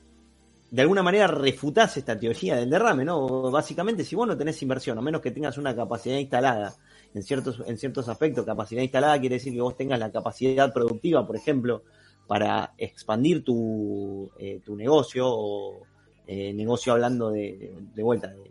de 0.70 0.82
alguna 0.82 1.02
manera 1.02 1.26
refutás 1.26 1.98
esta 1.98 2.18
teoría 2.18 2.56
del 2.56 2.70
derrame, 2.70 3.04
¿no? 3.04 3.50
Básicamente, 3.50 4.02
si 4.02 4.16
vos 4.16 4.28
no 4.28 4.36
tenés 4.38 4.62
inversión, 4.62 4.96
a 4.96 5.02
menos 5.02 5.20
que 5.20 5.30
tengas 5.30 5.58
una 5.58 5.76
capacidad 5.76 6.16
instalada, 6.16 6.74
en 7.12 7.22
ciertos, 7.22 7.62
en 7.66 7.76
ciertos 7.76 8.08
aspectos, 8.08 8.46
capacidad 8.46 8.80
instalada 8.80 9.20
quiere 9.20 9.34
decir 9.34 9.52
que 9.52 9.60
vos 9.60 9.76
tengas 9.76 9.98
la 9.98 10.10
capacidad 10.10 10.72
productiva, 10.72 11.26
por 11.26 11.36
ejemplo, 11.36 11.82
para 12.26 12.74
expandir 12.78 13.42
tu, 13.42 14.30
eh, 14.38 14.60
tu 14.64 14.76
negocio 14.76 15.24
o 15.26 15.82
eh, 16.26 16.52
negocio 16.52 16.92
hablando 16.92 17.30
de, 17.30 17.74
de 17.92 18.02
vuelta 18.02 18.28
de, 18.28 18.50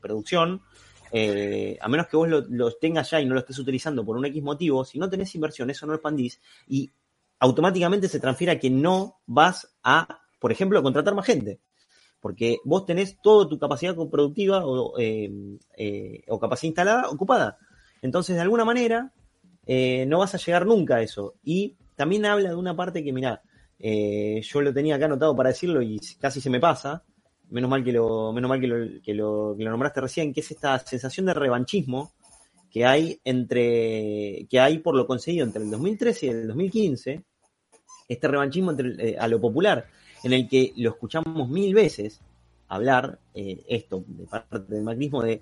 producción, 0.00 0.62
eh, 1.10 1.76
a 1.80 1.88
menos 1.88 2.06
que 2.06 2.16
vos 2.16 2.28
lo, 2.28 2.72
tengas 2.74 3.10
ya 3.10 3.20
y 3.20 3.26
no 3.26 3.34
lo 3.34 3.40
estés 3.40 3.58
utilizando 3.58 4.04
por 4.04 4.16
un 4.16 4.24
X 4.26 4.40
motivo, 4.40 4.84
si 4.84 5.00
no 5.00 5.10
tenés 5.10 5.34
inversión, 5.34 5.68
eso 5.68 5.84
no 5.84 5.92
lo 5.92 5.96
expandís 5.96 6.40
y 6.68 6.88
automáticamente 7.40 8.08
se 8.08 8.20
transfiere 8.20 8.52
a 8.52 8.60
que 8.60 8.70
no 8.70 9.16
vas 9.26 9.74
a, 9.82 10.20
por 10.38 10.52
ejemplo, 10.52 10.80
contratar 10.80 11.16
más 11.16 11.26
gente. 11.26 11.58
Porque 12.20 12.58
vos 12.64 12.86
tenés 12.86 13.20
toda 13.20 13.48
tu 13.48 13.58
capacidad 13.58 13.96
productiva 14.08 14.64
o, 14.64 14.94
o 14.94 16.38
capacidad 16.38 16.68
instalada 16.68 17.08
ocupada. 17.10 17.58
Entonces, 18.02 18.36
de 18.36 18.42
alguna 18.42 18.64
manera, 18.64 19.12
no 20.06 20.18
vas 20.20 20.34
a 20.34 20.38
llegar 20.38 20.64
nunca 20.66 20.96
a 20.96 21.02
eso. 21.02 21.34
Y 21.42 21.76
también 21.96 22.26
habla 22.26 22.50
de 22.50 22.54
una 22.54 22.76
parte 22.76 23.02
que, 23.02 23.12
mirá, 23.12 23.42
eh, 23.78 24.40
yo 24.42 24.60
lo 24.60 24.72
tenía 24.72 24.96
acá 24.96 25.06
anotado 25.06 25.34
para 25.34 25.50
decirlo 25.50 25.82
y 25.82 25.98
casi 26.20 26.40
se 26.40 26.50
me 26.50 26.60
pasa. 26.60 27.02
Menos 27.48 27.70
mal 27.70 27.84
que 27.84 27.92
lo, 27.92 28.32
menos 28.32 28.48
mal 28.48 28.60
que 28.60 28.66
lo, 28.66 29.02
que 29.02 29.14
lo, 29.14 29.54
que 29.56 29.64
lo 29.64 29.70
nombraste 29.70 30.00
recién, 30.00 30.32
que 30.32 30.40
es 30.40 30.50
esta 30.50 30.78
sensación 30.80 31.26
de 31.26 31.34
revanchismo 31.34 32.12
que 32.70 32.84
hay 32.84 33.20
entre, 33.24 34.46
que 34.50 34.60
hay 34.60 34.80
por 34.80 34.94
lo 34.94 35.06
conseguido 35.06 35.46
entre 35.46 35.62
el 35.62 35.70
2013 35.70 36.26
y 36.26 36.28
el 36.28 36.48
2015, 36.48 37.24
este 38.08 38.28
revanchismo 38.28 38.72
entre, 38.72 39.12
eh, 39.12 39.16
a 39.18 39.28
lo 39.28 39.40
popular, 39.40 39.86
en 40.22 40.32
el 40.34 40.46
que 40.46 40.74
lo 40.76 40.90
escuchamos 40.90 41.48
mil 41.48 41.72
veces 41.74 42.20
hablar, 42.68 43.18
eh, 43.32 43.64
esto, 43.68 44.04
de 44.06 44.26
parte 44.26 44.74
del 44.74 44.82
macrismo, 44.82 45.22
de, 45.22 45.40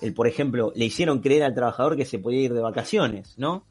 el, 0.00 0.14
por 0.14 0.28
ejemplo, 0.28 0.72
le 0.76 0.84
hicieron 0.84 1.20
creer 1.20 1.42
al 1.42 1.54
trabajador 1.54 1.96
que 1.96 2.04
se 2.04 2.18
podía 2.18 2.42
ir 2.42 2.54
de 2.54 2.60
vacaciones, 2.60 3.34
¿no? 3.38 3.64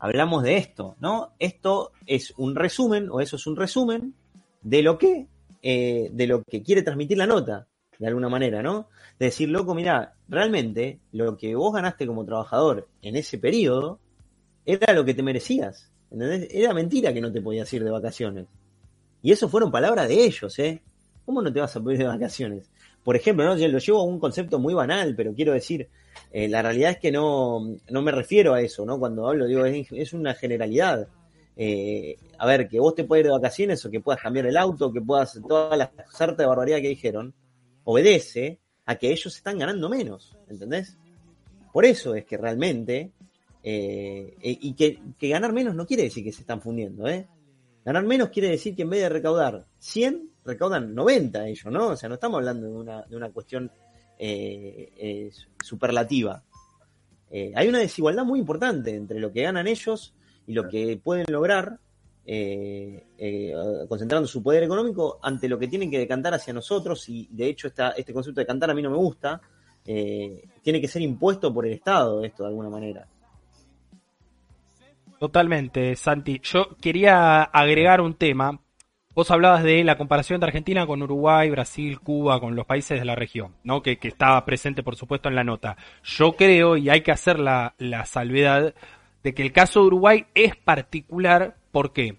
Hablamos 0.00 0.42
de 0.42 0.56
esto, 0.56 0.96
¿no? 0.98 1.34
Esto 1.38 1.92
es 2.06 2.34
un 2.38 2.56
resumen, 2.56 3.08
o 3.10 3.20
eso 3.20 3.36
es 3.36 3.46
un 3.46 3.54
resumen, 3.54 4.14
de 4.62 4.82
lo 4.82 4.98
que, 4.98 5.28
eh, 5.62 6.08
de 6.12 6.26
lo 6.26 6.42
que 6.42 6.62
quiere 6.62 6.82
transmitir 6.82 7.18
la 7.18 7.26
nota, 7.26 7.68
de 7.98 8.06
alguna 8.06 8.30
manera, 8.30 8.62
¿no? 8.62 8.88
De 9.18 9.26
decir, 9.26 9.50
loco, 9.50 9.74
mira, 9.74 10.14
realmente 10.26 11.00
lo 11.12 11.36
que 11.36 11.54
vos 11.54 11.74
ganaste 11.74 12.06
como 12.06 12.24
trabajador 12.24 12.88
en 13.02 13.14
ese 13.14 13.38
periodo 13.38 14.00
era 14.64 14.94
lo 14.94 15.04
que 15.04 15.12
te 15.12 15.22
merecías, 15.22 15.92
¿entendés? 16.10 16.48
Era 16.50 16.72
mentira 16.72 17.12
que 17.12 17.20
no 17.20 17.30
te 17.30 17.42
podías 17.42 17.70
ir 17.74 17.84
de 17.84 17.90
vacaciones. 17.90 18.46
Y 19.22 19.32
eso 19.32 19.50
fueron 19.50 19.70
palabras 19.70 20.08
de 20.08 20.24
ellos, 20.24 20.58
¿eh? 20.58 20.82
¿Cómo 21.26 21.42
no 21.42 21.52
te 21.52 21.60
vas 21.60 21.76
a 21.76 21.78
ir 21.78 21.98
de 21.98 22.06
vacaciones? 22.06 22.70
Por 23.04 23.16
ejemplo, 23.16 23.44
¿no? 23.44 23.56
Lo 23.56 23.78
llevo 23.78 24.00
a 24.00 24.04
un 24.04 24.18
concepto 24.18 24.58
muy 24.58 24.74
banal, 24.74 25.14
pero 25.16 25.34
quiero 25.34 25.52
decir, 25.52 25.88
eh, 26.32 26.48
la 26.48 26.62
realidad 26.62 26.92
es 26.92 26.98
que 26.98 27.10
no, 27.10 27.76
no, 27.88 28.02
me 28.02 28.12
refiero 28.12 28.54
a 28.54 28.60
eso, 28.60 28.84
¿no? 28.84 28.98
Cuando 28.98 29.26
hablo, 29.26 29.46
digo, 29.46 29.64
es, 29.64 30.12
una 30.12 30.34
generalidad. 30.34 31.08
Eh, 31.56 32.16
a 32.38 32.46
ver, 32.46 32.68
que 32.68 32.78
vos 32.78 32.94
te 32.94 33.04
puedas 33.04 33.20
ir 33.20 33.26
de 33.26 33.32
vacaciones 33.32 33.84
o 33.84 33.90
que 33.90 34.00
puedas 34.00 34.20
cambiar 34.20 34.46
el 34.46 34.56
auto, 34.56 34.92
que 34.92 35.00
puedas 35.00 35.38
toda 35.46 35.76
la 35.76 35.90
sarta 36.10 36.42
de 36.42 36.48
barbaridad 36.48 36.78
que 36.78 36.88
dijeron, 36.88 37.34
obedece 37.84 38.60
a 38.86 38.96
que 38.96 39.10
ellos 39.10 39.34
están 39.34 39.58
ganando 39.58 39.88
menos, 39.88 40.36
¿entendés? 40.48 40.96
Por 41.72 41.84
eso 41.84 42.14
es 42.14 42.24
que 42.24 42.36
realmente, 42.36 43.12
eh, 43.62 44.34
y 44.40 44.74
que, 44.74 45.00
que, 45.18 45.28
ganar 45.28 45.52
menos 45.52 45.74
no 45.74 45.86
quiere 45.86 46.04
decir 46.04 46.24
que 46.24 46.32
se 46.32 46.42
están 46.42 46.60
fundiendo, 46.60 47.06
¿eh? 47.06 47.26
Ganar 47.84 48.04
menos 48.04 48.28
quiere 48.28 48.50
decir 48.50 48.74
que 48.74 48.82
en 48.82 48.90
vez 48.90 49.00
de 49.00 49.08
recaudar 49.08 49.66
100, 49.78 50.29
recaudan 50.44 50.94
90 50.94 51.48
ellos, 51.48 51.72
¿no? 51.72 51.88
O 51.88 51.96
sea, 51.96 52.08
no 52.08 52.16
estamos 52.16 52.38
hablando 52.38 52.66
de 52.66 52.72
una, 52.72 53.02
de 53.02 53.16
una 53.16 53.30
cuestión 53.30 53.70
eh, 54.18 54.92
eh, 54.98 55.30
superlativa. 55.64 56.42
Eh, 57.30 57.52
hay 57.54 57.68
una 57.68 57.78
desigualdad 57.78 58.24
muy 58.24 58.38
importante 58.38 58.94
entre 58.94 59.18
lo 59.18 59.32
que 59.32 59.42
ganan 59.42 59.66
ellos 59.66 60.14
y 60.46 60.52
lo 60.52 60.68
que 60.68 61.00
pueden 61.02 61.26
lograr 61.30 61.78
eh, 62.26 63.04
concentrando 63.88 64.28
su 64.28 64.42
poder 64.42 64.62
económico 64.62 65.18
ante 65.22 65.48
lo 65.48 65.58
que 65.58 65.68
tienen 65.68 65.90
que 65.90 65.98
decantar 65.98 66.34
hacia 66.34 66.52
nosotros 66.52 67.08
y 67.08 67.28
de 67.30 67.48
hecho 67.48 67.68
esta, 67.68 67.90
este 67.90 68.12
concepto 68.12 68.40
de 68.40 68.46
cantar 68.46 68.70
a 68.70 68.74
mí 68.74 68.82
no 68.82 68.90
me 68.90 68.96
gusta, 68.96 69.40
tiene 69.82 70.80
que 70.80 70.86
ser 70.86 71.02
impuesto 71.02 71.52
por 71.52 71.66
el 71.66 71.72
Estado 71.72 72.22
esto 72.22 72.42
de 72.42 72.48
alguna 72.50 72.68
manera. 72.68 73.08
Totalmente, 75.18 75.96
Santi. 75.96 76.40
Yo 76.42 76.76
quería 76.80 77.42
agregar 77.42 78.00
un 78.00 78.14
tema 78.14 78.60
Vos 79.12 79.28
hablabas 79.32 79.64
de 79.64 79.82
la 79.82 79.98
comparación 79.98 80.38
de 80.38 80.46
Argentina 80.46 80.86
con 80.86 81.02
Uruguay, 81.02 81.50
Brasil, 81.50 81.98
Cuba, 81.98 82.38
con 82.38 82.54
los 82.54 82.64
países 82.64 82.96
de 82.96 83.04
la 83.04 83.16
región, 83.16 83.56
¿no? 83.64 83.82
Que, 83.82 83.98
que 83.98 84.06
estaba 84.06 84.44
presente, 84.44 84.84
por 84.84 84.94
supuesto, 84.94 85.28
en 85.28 85.34
la 85.34 85.42
nota. 85.42 85.76
Yo 86.04 86.36
creo, 86.36 86.76
y 86.76 86.90
hay 86.90 87.00
que 87.00 87.10
hacer 87.10 87.40
la, 87.40 87.74
la 87.78 88.06
salvedad, 88.06 88.72
de 89.24 89.34
que 89.34 89.42
el 89.42 89.50
caso 89.50 89.80
de 89.80 89.86
Uruguay 89.88 90.26
es 90.36 90.54
particular. 90.54 91.56
¿Por 91.72 91.92
qué? 91.92 92.18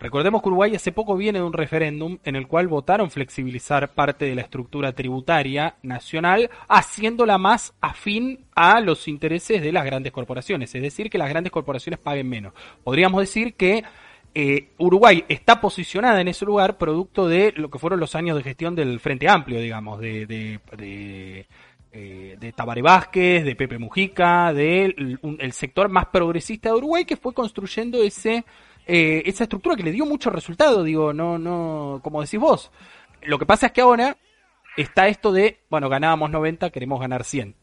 Recordemos 0.00 0.42
que 0.42 0.48
Uruguay 0.48 0.74
hace 0.74 0.90
poco 0.90 1.16
viene 1.16 1.38
de 1.38 1.44
un 1.44 1.52
referéndum 1.52 2.18
en 2.24 2.34
el 2.34 2.48
cual 2.48 2.66
votaron 2.66 3.12
flexibilizar 3.12 3.94
parte 3.94 4.24
de 4.24 4.34
la 4.34 4.42
estructura 4.42 4.92
tributaria 4.92 5.76
nacional, 5.84 6.50
haciéndola 6.66 7.38
más 7.38 7.72
afín 7.80 8.46
a 8.56 8.80
los 8.80 9.06
intereses 9.06 9.62
de 9.62 9.70
las 9.70 9.84
grandes 9.84 10.10
corporaciones, 10.10 10.74
es 10.74 10.82
decir, 10.82 11.08
que 11.08 11.18
las 11.18 11.28
grandes 11.28 11.52
corporaciones 11.52 12.00
paguen 12.00 12.28
menos. 12.28 12.52
Podríamos 12.82 13.20
decir 13.20 13.54
que 13.54 13.84
eh, 14.34 14.70
Uruguay 14.78 15.24
está 15.28 15.60
posicionada 15.60 16.20
en 16.20 16.28
ese 16.28 16.44
lugar 16.44 16.78
producto 16.78 17.28
de 17.28 17.52
lo 17.56 17.70
que 17.70 17.78
fueron 17.78 18.00
los 18.00 18.14
años 18.14 18.36
de 18.36 18.42
gestión 18.42 18.74
del 18.74 18.98
Frente 19.00 19.28
Amplio, 19.28 19.60
digamos, 19.60 20.00
de, 20.00 20.26
de, 20.26 20.60
de 20.76 21.46
eh, 21.92 22.52
Tabaré 22.54 22.80
Vázquez, 22.82 23.44
de 23.44 23.54
Pepe 23.54 23.78
Mujica, 23.78 24.52
del 24.52 25.18
el 25.38 25.52
sector 25.52 25.88
más 25.88 26.06
progresista 26.06 26.70
de 26.70 26.76
Uruguay 26.76 27.04
que 27.04 27.16
fue 27.16 27.34
construyendo 27.34 28.02
ese 28.02 28.44
eh, 28.86 29.22
esa 29.26 29.44
estructura 29.44 29.76
que 29.76 29.82
le 29.82 29.92
dio 29.92 30.06
mucho 30.06 30.30
resultado, 30.30 30.82
digo, 30.82 31.12
no, 31.12 31.38
no, 31.38 32.00
como 32.02 32.22
decís 32.22 32.40
vos. 32.40 32.72
Lo 33.22 33.38
que 33.38 33.46
pasa 33.46 33.66
es 33.66 33.72
que 33.72 33.80
ahora 33.80 34.16
está 34.76 35.06
esto 35.06 35.30
de, 35.32 35.60
bueno, 35.70 35.88
ganábamos 35.88 36.30
90, 36.30 36.70
queremos 36.70 37.00
ganar 37.00 37.24
100. 37.24 37.54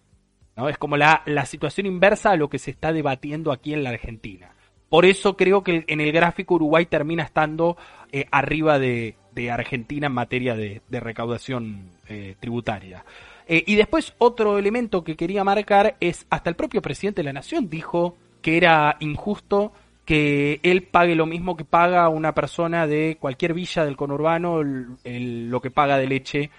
¿no? 0.56 0.70
Es 0.70 0.78
como 0.78 0.96
la, 0.96 1.24
la 1.26 1.46
situación 1.46 1.88
inversa 1.88 2.32
a 2.32 2.38
lo 2.38 2.50
que 2.50 2.60
se 2.60 2.72
está 2.72 2.94
debatiendo 2.94 3.52
aquí 3.52 3.74
en 3.74 3.84
la 3.84 3.90
Argentina. 3.90 4.54
Por 4.90 5.06
eso 5.06 5.38
creo 5.38 5.64
que 5.64 5.84
en 5.88 6.02
el 6.02 6.12
gráfico 6.12 6.56
Uruguay 6.56 6.88
termina 6.88 7.24
estando 7.24 7.78
eh, 8.12 8.26
arriba 8.32 8.80
de, 8.80 9.16
Argentina 9.50 10.08
en 10.08 10.14
materia 10.14 10.54
de, 10.54 10.82
recaudación 10.90 11.92
eh, 12.10 12.36
tributaria. 12.42 13.06
Eh, 13.48 13.64
y 13.66 13.76
después 13.76 14.14
otro 14.18 14.58
elemento 14.58 15.04
que 15.04 15.16
quería 15.16 15.46
marcar 15.46 15.96
es, 16.02 16.26
hasta 16.30 16.50
el 16.50 16.58
propio 16.58 16.82
presidente 16.82 17.22
de 17.22 17.26
la 17.26 17.34
Nación 17.34 17.70
dijo 17.70 18.18
que 18.42 18.58
era 18.58 18.98
injusto 19.00 19.72
que 20.04 20.60
él 20.64 20.84
pague 20.84 21.16
lo 21.16 21.26
mismo 21.26 21.56
que 21.56 21.64
paga 21.64 22.10
una 22.10 22.34
persona 22.34 22.86
de 22.86 23.18
cualquier 23.20 23.54
villa 23.54 23.86
del 23.86 23.96
conurbano, 23.96 24.62
lo 24.64 25.62
que 25.62 25.72
paga 25.72 25.98
de 25.98 26.08
leche 26.08 26.50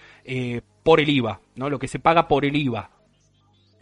por 0.82 1.00
el 1.00 1.08
IVA, 1.08 1.40
¿no? 1.56 1.68
Lo 1.68 1.78
que 1.78 1.88
se 1.88 1.98
paga 1.98 2.28
por 2.28 2.44
el 2.44 2.56
IVA. 2.56 2.90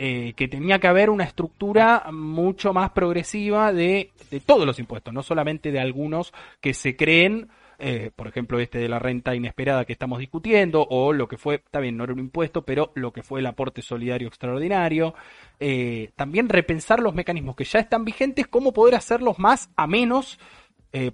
Eh, 0.00 0.34
que 0.37 0.46
tenía 0.46 0.78
que 0.78 0.87
haber 0.87 1.11
una 1.11 1.24
estructura 1.24 2.04
mucho 2.12 2.72
más 2.72 2.90
progresiva 2.90 3.72
de, 3.72 4.12
de 4.30 4.38
todos 4.38 4.64
los 4.64 4.78
impuestos, 4.78 5.12
no 5.12 5.24
solamente 5.24 5.72
de 5.72 5.80
algunos 5.80 6.32
que 6.61 6.72
se 6.72 6.94
creen 6.94 7.48
eh, 7.80 8.11
por 8.14 8.26
ejemplo, 8.26 8.58
este 8.58 8.78
de 8.78 8.88
la 8.88 8.98
renta 8.98 9.37
inesperada 9.37 9.84
que 9.84 9.92
estamos 9.92 10.18
discutiendo, 10.18 10.84
o 10.90 11.12
lo 11.12 11.28
que 11.28 11.37
fue, 11.37 11.56
está 11.56 11.78
bien, 11.78 11.96
no 11.96 12.04
era 12.04 12.12
un 12.12 12.18
impuesto, 12.18 12.62
pero 12.62 12.90
lo 12.94 13.12
que 13.12 13.22
fue 13.22 13.38
el 13.38 13.46
aporte 13.46 13.82
solidario 13.82 14.26
extraordinario. 14.26 15.14
Eh, 15.61 16.11
también 16.16 16.48
repensar 16.48 16.98
los 17.00 17.14
mecanismos 17.14 17.54
que 17.54 17.64
ya 17.64 17.78
están 17.78 18.04
vigentes, 18.04 18.48
cómo 18.48 18.72
poder 18.72 18.96
hacerlos 18.96 19.38
más 19.38 19.70
a 19.76 19.87
menos 19.87 20.38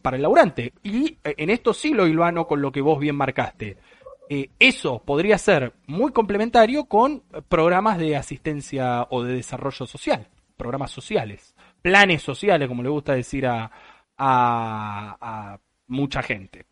para 0.01 0.17
el 0.17 0.23
laburante. 0.23 0.73
Y 0.83 1.19
en 1.25 1.51
esto 1.51 1.75
sí 1.75 1.93
lo 1.93 2.07
hilvano 2.07 2.47
con 2.47 2.63
lo 2.63 2.73
que 2.73 2.81
vos 2.81 2.99
bien 2.99 3.17
marcaste. 3.17 3.77
Eso 4.29 5.03
podría 5.05 5.39
ser 5.39 5.73
muy 5.87 6.13
complementario 6.13 6.85
con 6.87 7.23
programas 7.49 7.99
de 7.99 8.17
asistencia 8.17 9.07
o 9.11 9.23
de 9.23 9.35
desarrollo 9.35 9.87
social, 9.87 10.29
programas 10.57 10.91
sociales, 10.91 11.55
planes 11.83 12.23
sociales, 12.23 12.69
como 12.69 12.83
le 12.83 12.89
gusta 12.89 13.15
decir 13.15 13.47
a, 13.47 13.71
a 14.19 15.59
mucha 15.87 16.23
gente. 16.23 16.67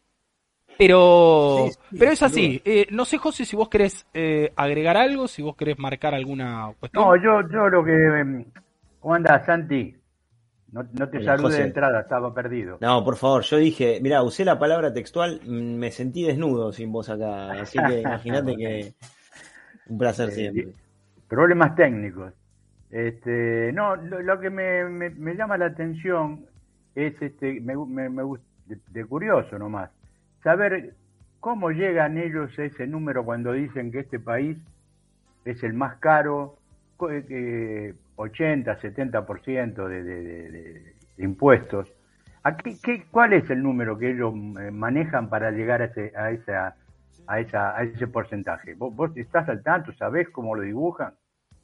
Pero, 0.78 1.66
pero 1.98 2.10
es 2.10 2.22
así. 2.22 2.60
Eh, 2.64 2.86
no 2.90 3.04
sé, 3.04 3.18
José, 3.18 3.44
si 3.44 3.56
vos 3.56 3.68
querés 3.68 4.06
eh, 4.14 4.52
agregar 4.56 4.96
algo, 4.96 5.28
si 5.28 5.42
vos 5.42 5.56
querés 5.56 5.78
marcar 5.78 6.14
alguna 6.14 6.72
cuestión. 6.78 7.04
No, 7.04 7.16
yo, 7.16 7.48
yo 7.48 7.68
lo 7.68 7.84
que. 7.84 7.92
Em, 7.92 8.44
¿Cómo 9.00 9.14
andás, 9.14 9.44
Santi? 9.46 9.94
No, 10.72 11.08
te 11.08 11.22
salude 11.22 11.58
de 11.58 11.64
entrada, 11.64 12.00
estaba 12.00 12.32
perdido. 12.32 12.78
No, 12.80 13.04
por 13.04 13.16
favor, 13.16 13.42
yo 13.42 13.58
dije, 13.58 14.00
mira, 14.02 14.22
usé 14.22 14.44
la 14.44 14.58
palabra 14.58 14.92
textual, 14.92 15.40
mm, 15.44 15.74
me 15.76 15.90
sentí 15.90 16.24
desnudo 16.24 16.72
sin 16.72 16.90
vos 16.90 17.10
acá. 17.10 17.52
Así 17.52 17.78
que 17.86 18.00
imagínate 18.00 18.56
que. 18.56 18.94
Un 19.88 19.98
placer 19.98 20.30
eh, 20.30 20.32
siempre. 20.32 20.68
Problemas 21.28 21.76
técnicos. 21.76 22.32
Este, 22.90 23.70
no, 23.72 23.96
lo, 23.96 24.40
que 24.40 24.50
me, 24.50 24.84
me, 24.84 25.34
llama 25.34 25.56
la 25.56 25.66
atención 25.66 26.46
es, 26.94 27.20
este, 27.20 27.60
me, 27.60 27.74
me, 27.76 28.08
me 28.08 28.22
gusta 28.22 28.44
de, 28.66 29.04
curioso 29.04 29.58
nomás, 29.58 29.90
saber 30.42 30.94
cómo 31.40 31.70
llegan 31.70 32.18
ellos 32.18 32.56
a 32.58 32.64
ese 32.64 32.86
número 32.86 33.24
cuando 33.24 33.52
dicen 33.52 33.90
que 33.90 34.00
este 34.00 34.20
país 34.20 34.56
es 35.44 35.62
el 35.62 35.72
más 35.72 35.96
caro, 35.96 36.56
80, 38.16 38.80
70% 38.80 39.88
de, 39.88 40.02
de, 40.02 40.22
de, 40.22 40.50
de 41.16 41.24
impuestos. 41.24 41.88
Aquí, 42.42 42.76
qué, 42.82 43.04
¿Cuál 43.10 43.34
es 43.34 43.48
el 43.50 43.62
número 43.62 43.96
que 43.96 44.10
ellos 44.10 44.34
eh, 44.34 44.70
manejan 44.70 45.28
para 45.28 45.50
llegar 45.50 45.82
a 45.82 45.84
ese, 45.86 46.12
a 46.16 46.30
esa, 46.30 46.76
a 47.26 47.40
esa, 47.40 47.76
a 47.76 47.82
ese 47.84 48.06
porcentaje? 48.08 48.74
¿Vos, 48.74 48.94
¿Vos, 48.94 49.10
estás 49.16 49.48
al 49.48 49.62
tanto? 49.62 49.92
¿Sabés 49.92 50.28
cómo 50.30 50.54
lo 50.54 50.62
dibujan? 50.62 51.14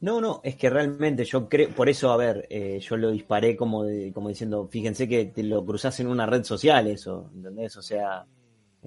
No, 0.00 0.20
no, 0.20 0.40
es 0.44 0.54
que 0.54 0.70
realmente 0.70 1.24
yo 1.24 1.48
creo, 1.48 1.70
por 1.70 1.88
eso, 1.88 2.12
a 2.12 2.16
ver, 2.16 2.46
eh, 2.50 2.78
yo 2.78 2.96
lo 2.96 3.10
disparé 3.10 3.56
como, 3.56 3.84
como 4.14 4.28
diciendo, 4.28 4.68
fíjense 4.68 5.08
que 5.08 5.26
te 5.26 5.42
lo 5.42 5.64
cruzás 5.66 5.98
en 5.98 6.06
una 6.06 6.24
red 6.24 6.44
social 6.44 6.86
eso, 6.86 7.32
¿entendés? 7.34 7.76
O 7.76 7.82
sea, 7.82 8.24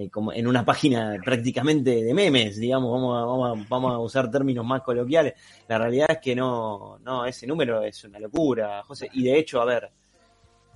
eh, 0.04 0.10
como 0.10 0.34
en 0.34 0.48
una 0.48 0.66
página 0.66 1.18
prácticamente 1.24 2.04
de 2.04 2.14
memes, 2.14 2.58
digamos, 2.58 2.92
vamos 2.92 3.18
a, 3.18 3.26
vamos, 3.26 3.70
vamos 3.70 3.94
a 3.94 4.00
usar 4.00 4.32
términos 4.32 4.66
más 4.66 4.82
coloquiales. 4.82 5.34
La 5.68 5.78
realidad 5.78 6.08
es 6.12 6.18
que 6.20 6.36
no, 6.36 7.00
no, 7.00 7.26
ese 7.26 7.48
número 7.48 7.82
es 7.84 8.04
una 8.04 8.20
locura, 8.20 8.84
José. 8.84 9.10
Y 9.14 9.24
de 9.24 9.38
hecho, 9.38 9.62
a 9.62 9.66
ver, 9.66 9.90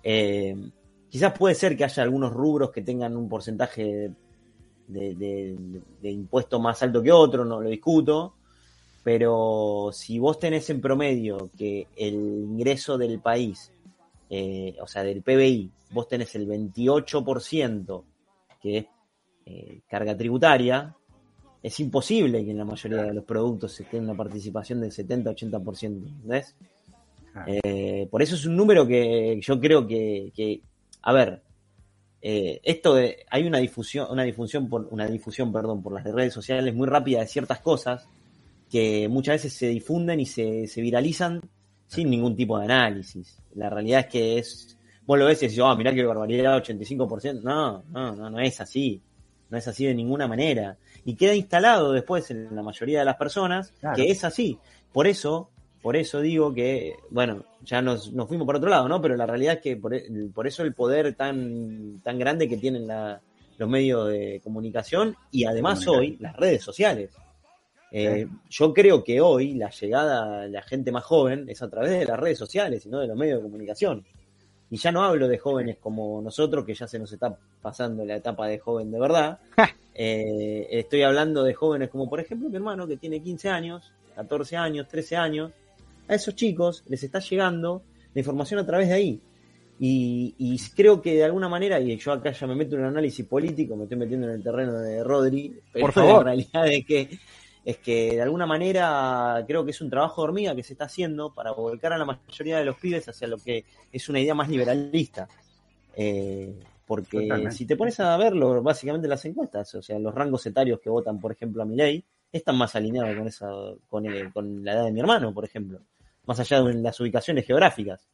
eh, 0.04 0.56
quizás 1.10 1.38
puede 1.38 1.56
ser 1.56 1.76
que 1.76 1.84
haya 1.84 2.04
algunos 2.04 2.32
rubros 2.32 2.72
que 2.72 2.82
tengan 2.82 3.16
un 3.16 3.28
porcentaje 3.30 4.12
de, 4.88 5.16
de, 5.16 6.12
impuesto 6.12 6.60
más 6.60 6.82
alto 6.84 7.02
que 7.02 7.12
otro, 7.12 7.44
no 7.44 7.60
lo 7.60 7.70
discuto 7.70 8.36
pero 9.06 9.92
si 9.94 10.18
vos 10.18 10.40
tenés 10.40 10.68
en 10.72 10.82
promedio 10.82 11.52
que 11.56 11.90
el 11.96 12.16
ingreso 12.16 12.98
del 12.98 13.20
país, 13.20 13.72
eh, 14.32 14.76
o 14.82 14.88
sea, 14.88 15.04
del 15.04 15.22
PBI, 15.22 15.70
vos 15.92 16.08
tenés 16.08 16.34
el 16.34 16.48
28% 16.48 18.04
que 18.60 18.78
es 18.80 18.86
eh, 19.46 19.82
carga 19.88 20.18
tributaria, 20.18 20.96
es 21.62 21.80
imposible 21.80 22.44
que 22.44 22.52
en 22.52 22.58
la 22.58 22.66
mayoría 22.66 23.04
de 23.04 23.14
los 23.14 23.24
productos 23.24 23.74
se 23.74 23.84
tenga 23.86 24.06
una 24.06 24.16
participación 24.16 24.82
del 24.82 24.92
70-80%, 24.92 26.24
¿ves? 26.24 26.56
Eh, 27.48 28.08
por 28.10 28.22
eso 28.22 28.36
es 28.36 28.46
un 28.46 28.56
número 28.56 28.88
que 28.88 29.40
yo 29.42 29.60
creo 29.60 29.86
que, 29.86 30.32
que 30.34 30.62
a 31.02 31.12
ver, 31.14 31.42
esto 32.22 32.96
de, 32.96 33.24
hay 33.30 33.46
una 33.46 33.60
difusión, 33.60 34.08
una 34.10 34.24
difusión 34.24 34.68
por, 34.68 34.88
una 34.90 35.06
difusión, 35.08 35.54
perdón, 35.54 35.84
por 35.84 35.94
las 35.94 36.04
redes 36.04 36.34
sociales 36.34 36.74
muy 36.74 36.88
rápida 36.88 37.20
de 37.20 37.28
ciertas 37.28 37.60
cosas 37.60 38.08
que 38.70 39.08
muchas 39.08 39.36
veces 39.36 39.54
se 39.54 39.68
difunden 39.68 40.20
y 40.20 40.26
se, 40.26 40.68
se 40.68 40.82
viralizan 40.82 41.42
sin 41.88 42.10
ningún 42.10 42.36
tipo 42.36 42.58
de 42.58 42.66
análisis. 42.66 43.38
La 43.54 43.70
realidad 43.70 44.02
es 44.02 44.08
que 44.08 44.38
es, 44.38 44.78
vos 45.06 45.18
lo 45.18 45.26
ves 45.26 45.42
y 45.44 45.46
decís, 45.48 45.60
oh, 45.60 45.76
mirá 45.76 45.94
que 45.94 46.04
barbaridad, 46.04 46.62
85%. 46.62 47.42
No, 47.42 47.84
no, 47.90 48.16
no, 48.16 48.30
no 48.30 48.40
es 48.40 48.60
así. 48.60 49.02
No 49.50 49.58
es 49.58 49.68
así 49.68 49.86
de 49.86 49.94
ninguna 49.94 50.28
manera. 50.28 50.78
Y 51.04 51.16
queda 51.16 51.36
instalado 51.36 51.92
después 51.92 52.30
en 52.32 52.56
la 52.56 52.64
mayoría 52.64 53.00
de 53.00 53.06
las 53.06 53.18
personas 53.18 53.74
que 53.96 54.10
es 54.10 54.24
así. 54.24 54.58
Por 54.92 55.08
eso, 55.08 55.50
por 55.82 55.96
eso 55.96 56.22
digo 56.22 56.54
que, 56.54 56.96
bueno, 57.10 57.46
ya 57.64 57.82
nos, 57.82 58.12
nos 58.12 58.28
fuimos 58.28 58.46
por 58.46 58.56
otro 58.56 58.70
lado, 58.70 58.88
¿no? 58.88 59.02
Pero 59.02 59.16
la 59.16 59.26
realidad 59.26 59.56
es 59.56 59.62
que 59.62 59.78
por, 59.78 59.94
por 60.34 60.48
eso 60.48 60.64
el 60.64 60.74
poder 60.74 61.14
tan, 61.16 62.00
tan 62.02 62.18
grande 62.18 62.50
que 62.50 62.58
tienen 62.58 62.88
la, 62.88 63.22
los 63.58 63.70
medios 63.70 64.10
de 64.10 64.42
comunicación 64.44 65.16
y 65.32 65.46
además 65.46 65.88
hoy 65.88 66.18
las 66.20 66.36
redes 66.36 66.64
sociales. 66.64 67.12
Eh, 67.92 68.28
yo 68.50 68.74
creo 68.74 69.04
que 69.04 69.22
hoy 69.22 69.54
la 69.54 69.70
llegada 69.70 70.42
de 70.42 70.50
la 70.50 70.62
gente 70.64 70.92
más 70.92 71.04
joven 71.04 71.46
es 71.48 71.62
a 71.62 71.70
través 71.70 71.92
de 71.92 72.06
las 72.06 72.20
redes 72.20 72.38
sociales 72.38 72.86
y 72.86 72.90
no 72.90 73.00
de 73.00 73.08
los 73.08 73.18
medios 73.18 73.38
de 73.38 73.44
comunicación. 73.44 74.06
Y 74.76 74.78
ya 74.78 74.92
no 74.92 75.06
hablo 75.06 75.30
de 75.30 75.38
jóvenes 75.38 75.78
como 75.80 76.22
nosotros, 76.22 76.66
que 76.66 76.74
ya 76.74 76.86
se 76.86 77.00
nos 77.00 77.10
está 77.10 77.34
pasando 77.62 78.04
la 78.04 78.18
etapa 78.18 78.46
de 78.46 78.60
joven 78.60 78.92
de 78.92 79.00
verdad. 79.00 79.40
Eh, 79.98 80.68
estoy 80.72 81.04
hablando 81.04 81.42
de 81.42 81.54
jóvenes 81.54 81.90
como, 81.90 82.10
por 82.10 82.20
ejemplo, 82.20 82.50
mi 82.50 82.58
hermano 82.58 82.86
que 82.86 82.98
tiene 82.98 83.22
15 83.22 83.48
años, 83.48 83.94
14 84.18 84.58
años, 84.58 84.90
13 84.90 85.16
años. 85.16 85.54
A 86.10 86.16
esos 86.16 86.36
chicos 86.36 86.84
les 86.90 87.02
está 87.02 87.20
llegando 87.20 87.82
la 88.14 88.20
información 88.20 88.60
a 88.60 88.66
través 88.66 88.90
de 88.90 88.94
ahí. 88.94 89.22
Y, 89.80 90.60
creo 90.76 91.02
que 91.02 91.14
de 91.14 91.24
alguna 91.24 91.48
manera, 91.48 91.80
y 91.80 91.96
yo 91.96 92.12
acá 92.12 92.34
ya 92.34 92.46
me 92.46 92.56
meto 92.56 92.76
en 92.76 92.82
un 92.82 92.88
análisis 92.88 93.26
político, 93.26 93.78
me 93.78 93.84
estoy 93.84 93.98
metiendo 93.98 94.28
en 94.28 94.34
el 94.34 94.44
terreno 94.44 94.74
de 94.80 95.02
Rodri, 95.02 95.58
por 95.80 95.92
favor. 95.94 96.26
la 96.26 96.34
realidad 96.34 96.68
es 96.68 96.86
que 96.86 97.18
es 97.66 97.78
que 97.78 98.12
de 98.12 98.22
alguna 98.22 98.46
manera 98.46 99.44
creo 99.48 99.66
que 99.66 99.72
es 99.72 99.82
un 99.82 99.90
trabajo 99.90 100.22
de 100.22 100.28
hormiga 100.28 100.56
que 100.56 100.64
se 100.64 100.74
está 100.74 100.86
haciendo 100.86 101.34
para 101.34 101.52
volcar 101.52 101.94
a 101.94 101.98
la 101.98 102.06
mayoría 102.06 102.60
de 102.60 102.66
los 102.66 102.78
pibes 102.78 103.10
hacia 103.10 103.28
lo 103.28 103.38
que 103.38 103.66
es 103.92 104.08
una 104.08 104.20
idea 104.20 104.36
más 104.36 104.48
liberalista. 104.48 105.28
Eh, 105.98 106.54
Porque 106.86 107.50
si 107.50 107.66
te 107.66 107.76
pones 107.76 108.00
a 108.00 108.16
verlo, 108.18 108.62
básicamente 108.62 109.08
las 109.08 109.26
encuestas, 109.26 109.74
o 109.74 109.82
sea, 109.82 109.98
los 109.98 110.14
rangos 110.14 110.46
etarios 110.46 110.80
que 110.80 110.92
votan, 110.92 111.20
por 111.20 111.32
ejemplo, 111.32 111.64
a 111.64 111.66
mi 111.66 111.76
ley, 111.76 112.06
están 112.32 112.56
más 112.58 112.76
alineados 112.76 113.16
con 113.16 113.28
esa, 113.28 113.50
con, 113.90 114.06
con 114.32 114.64
la 114.64 114.74
edad 114.74 114.86
de 114.86 114.92
mi 114.92 115.00
hermano, 115.00 115.34
por 115.34 115.46
ejemplo, 115.46 115.80
más 116.26 116.40
allá 116.40 116.62
de 116.62 116.76
las 116.76 117.00
ubicaciones 117.00 117.48
geográficas. 117.48 118.08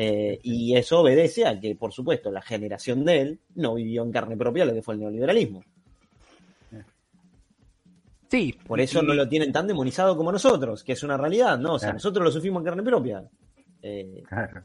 Eh, 0.00 0.38
y 0.44 0.76
eso 0.76 1.00
obedece 1.00 1.44
a 1.44 1.58
que, 1.58 1.74
por 1.74 1.92
supuesto, 1.92 2.30
la 2.30 2.42
generación 2.42 3.04
de 3.04 3.20
él 3.20 3.40
no 3.56 3.74
vivió 3.74 4.04
en 4.04 4.12
carne 4.12 4.36
propia 4.36 4.64
lo 4.64 4.72
que 4.72 4.82
fue 4.82 4.94
el 4.94 5.00
neoliberalismo. 5.00 5.64
Sí. 8.28 8.54
Por 8.66 8.80
eso 8.80 9.02
no 9.02 9.14
lo 9.14 9.28
tienen 9.28 9.52
tan 9.52 9.66
demonizado 9.66 10.16
como 10.16 10.30
nosotros, 10.30 10.84
que 10.84 10.92
es 10.92 11.02
una 11.02 11.16
realidad, 11.16 11.58
¿no? 11.58 11.74
O 11.74 11.78
sea, 11.78 11.92
nosotros 11.92 12.24
lo 12.24 12.30
sufrimos 12.30 12.60
en 12.60 12.64
carne 12.64 12.82
propia. 12.82 13.24
Eh, 13.82 14.22
claro. 14.28 14.62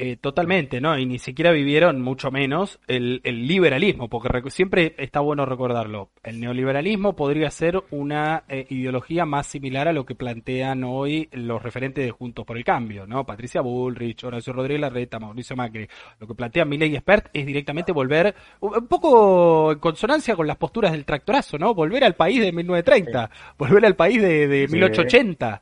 Eh, 0.00 0.16
totalmente, 0.16 0.80
¿no? 0.80 0.96
Y 0.96 1.06
ni 1.06 1.18
siquiera 1.18 1.50
vivieron, 1.50 2.00
mucho 2.00 2.30
menos, 2.30 2.78
el, 2.86 3.20
liberalismo, 3.24 4.08
porque 4.08 4.48
siempre 4.48 4.94
está 4.96 5.18
bueno 5.18 5.44
recordarlo. 5.44 6.10
El 6.22 6.38
neoliberalismo 6.38 7.16
podría 7.16 7.50
ser 7.50 7.82
una 7.90 8.44
eh, 8.48 8.64
ideología 8.70 9.26
más 9.26 9.48
similar 9.48 9.88
a 9.88 9.92
lo 9.92 10.06
que 10.06 10.14
plantean 10.14 10.84
hoy 10.84 11.28
los 11.32 11.60
referentes 11.60 12.04
de 12.04 12.12
Juntos 12.12 12.46
por 12.46 12.56
el 12.56 12.62
Cambio, 12.62 13.08
¿no? 13.08 13.26
Patricia 13.26 13.60
Bullrich, 13.60 14.22
Horacio 14.22 14.52
Rodríguez 14.52 14.82
Larreta, 14.82 15.18
Mauricio 15.18 15.56
Macri. 15.56 15.88
Lo 16.20 16.28
que 16.28 16.34
plantea 16.36 16.64
Milei 16.64 16.94
Expert 16.94 17.30
es 17.32 17.44
directamente 17.44 17.90
volver, 17.90 18.36
un 18.60 18.86
poco 18.86 19.72
en 19.72 19.80
consonancia 19.80 20.36
con 20.36 20.46
las 20.46 20.58
posturas 20.58 20.92
del 20.92 21.04
tractorazo, 21.04 21.58
¿no? 21.58 21.74
Volver 21.74 22.04
al 22.04 22.14
país 22.14 22.40
de 22.40 22.52
1930, 22.52 23.30
volver 23.58 23.84
al 23.84 23.96
país 23.96 24.22
de, 24.22 24.46
de 24.46 24.68
1880. 24.68 25.60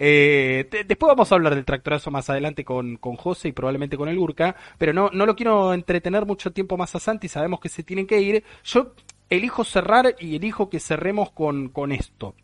Eh, 0.00 0.68
después 0.86 1.08
vamos 1.08 1.30
a 1.30 1.34
hablar 1.34 1.56
del 1.56 1.64
tractorazo 1.64 2.12
más 2.12 2.30
adelante 2.30 2.64
con, 2.64 2.96
con 2.96 3.16
José 3.16 3.48
y 3.48 3.52
probablemente 3.52 3.96
con 3.96 4.08
el 4.08 4.16
Urca, 4.16 4.54
pero 4.78 4.92
no, 4.92 5.10
no 5.12 5.26
lo 5.26 5.34
quiero 5.34 5.74
entretener 5.74 6.24
mucho 6.24 6.52
tiempo 6.52 6.76
más 6.76 6.94
a 6.94 7.00
Santi, 7.00 7.26
sabemos 7.26 7.58
que 7.58 7.68
se 7.68 7.82
tienen 7.82 8.06
que 8.06 8.20
ir. 8.20 8.44
Yo 8.62 8.94
elijo 9.28 9.64
cerrar 9.64 10.14
y 10.20 10.36
elijo 10.36 10.70
que 10.70 10.80
cerremos 10.80 11.32
con, 11.32 11.68
con 11.68 11.90
esto. 11.92 12.34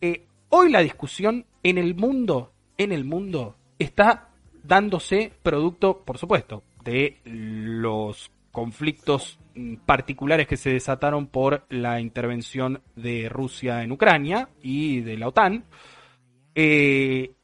Eh, 0.00 0.26
hoy 0.50 0.70
la 0.70 0.80
discusión 0.80 1.46
en 1.62 1.78
el 1.78 1.94
mundo, 1.94 2.52
en 2.76 2.92
el 2.92 3.04
mundo, 3.04 3.56
está 3.78 4.28
dándose 4.62 5.32
producto, 5.42 6.02
por 6.04 6.18
supuesto, 6.18 6.62
de 6.84 7.18
los 7.24 8.30
conflictos 8.52 9.38
mm, 9.54 9.76
particulares 9.86 10.46
que 10.46 10.56
se 10.56 10.70
desataron 10.70 11.26
por 11.26 11.64
la 11.70 12.00
intervención 12.00 12.82
de 12.96 13.28
Rusia 13.28 13.82
en 13.82 13.92
Ucrania 13.92 14.48
y 14.62 15.00
de 15.00 15.16
la 15.16 15.28
OTAN. 15.28 15.64
Eh, 16.54 17.34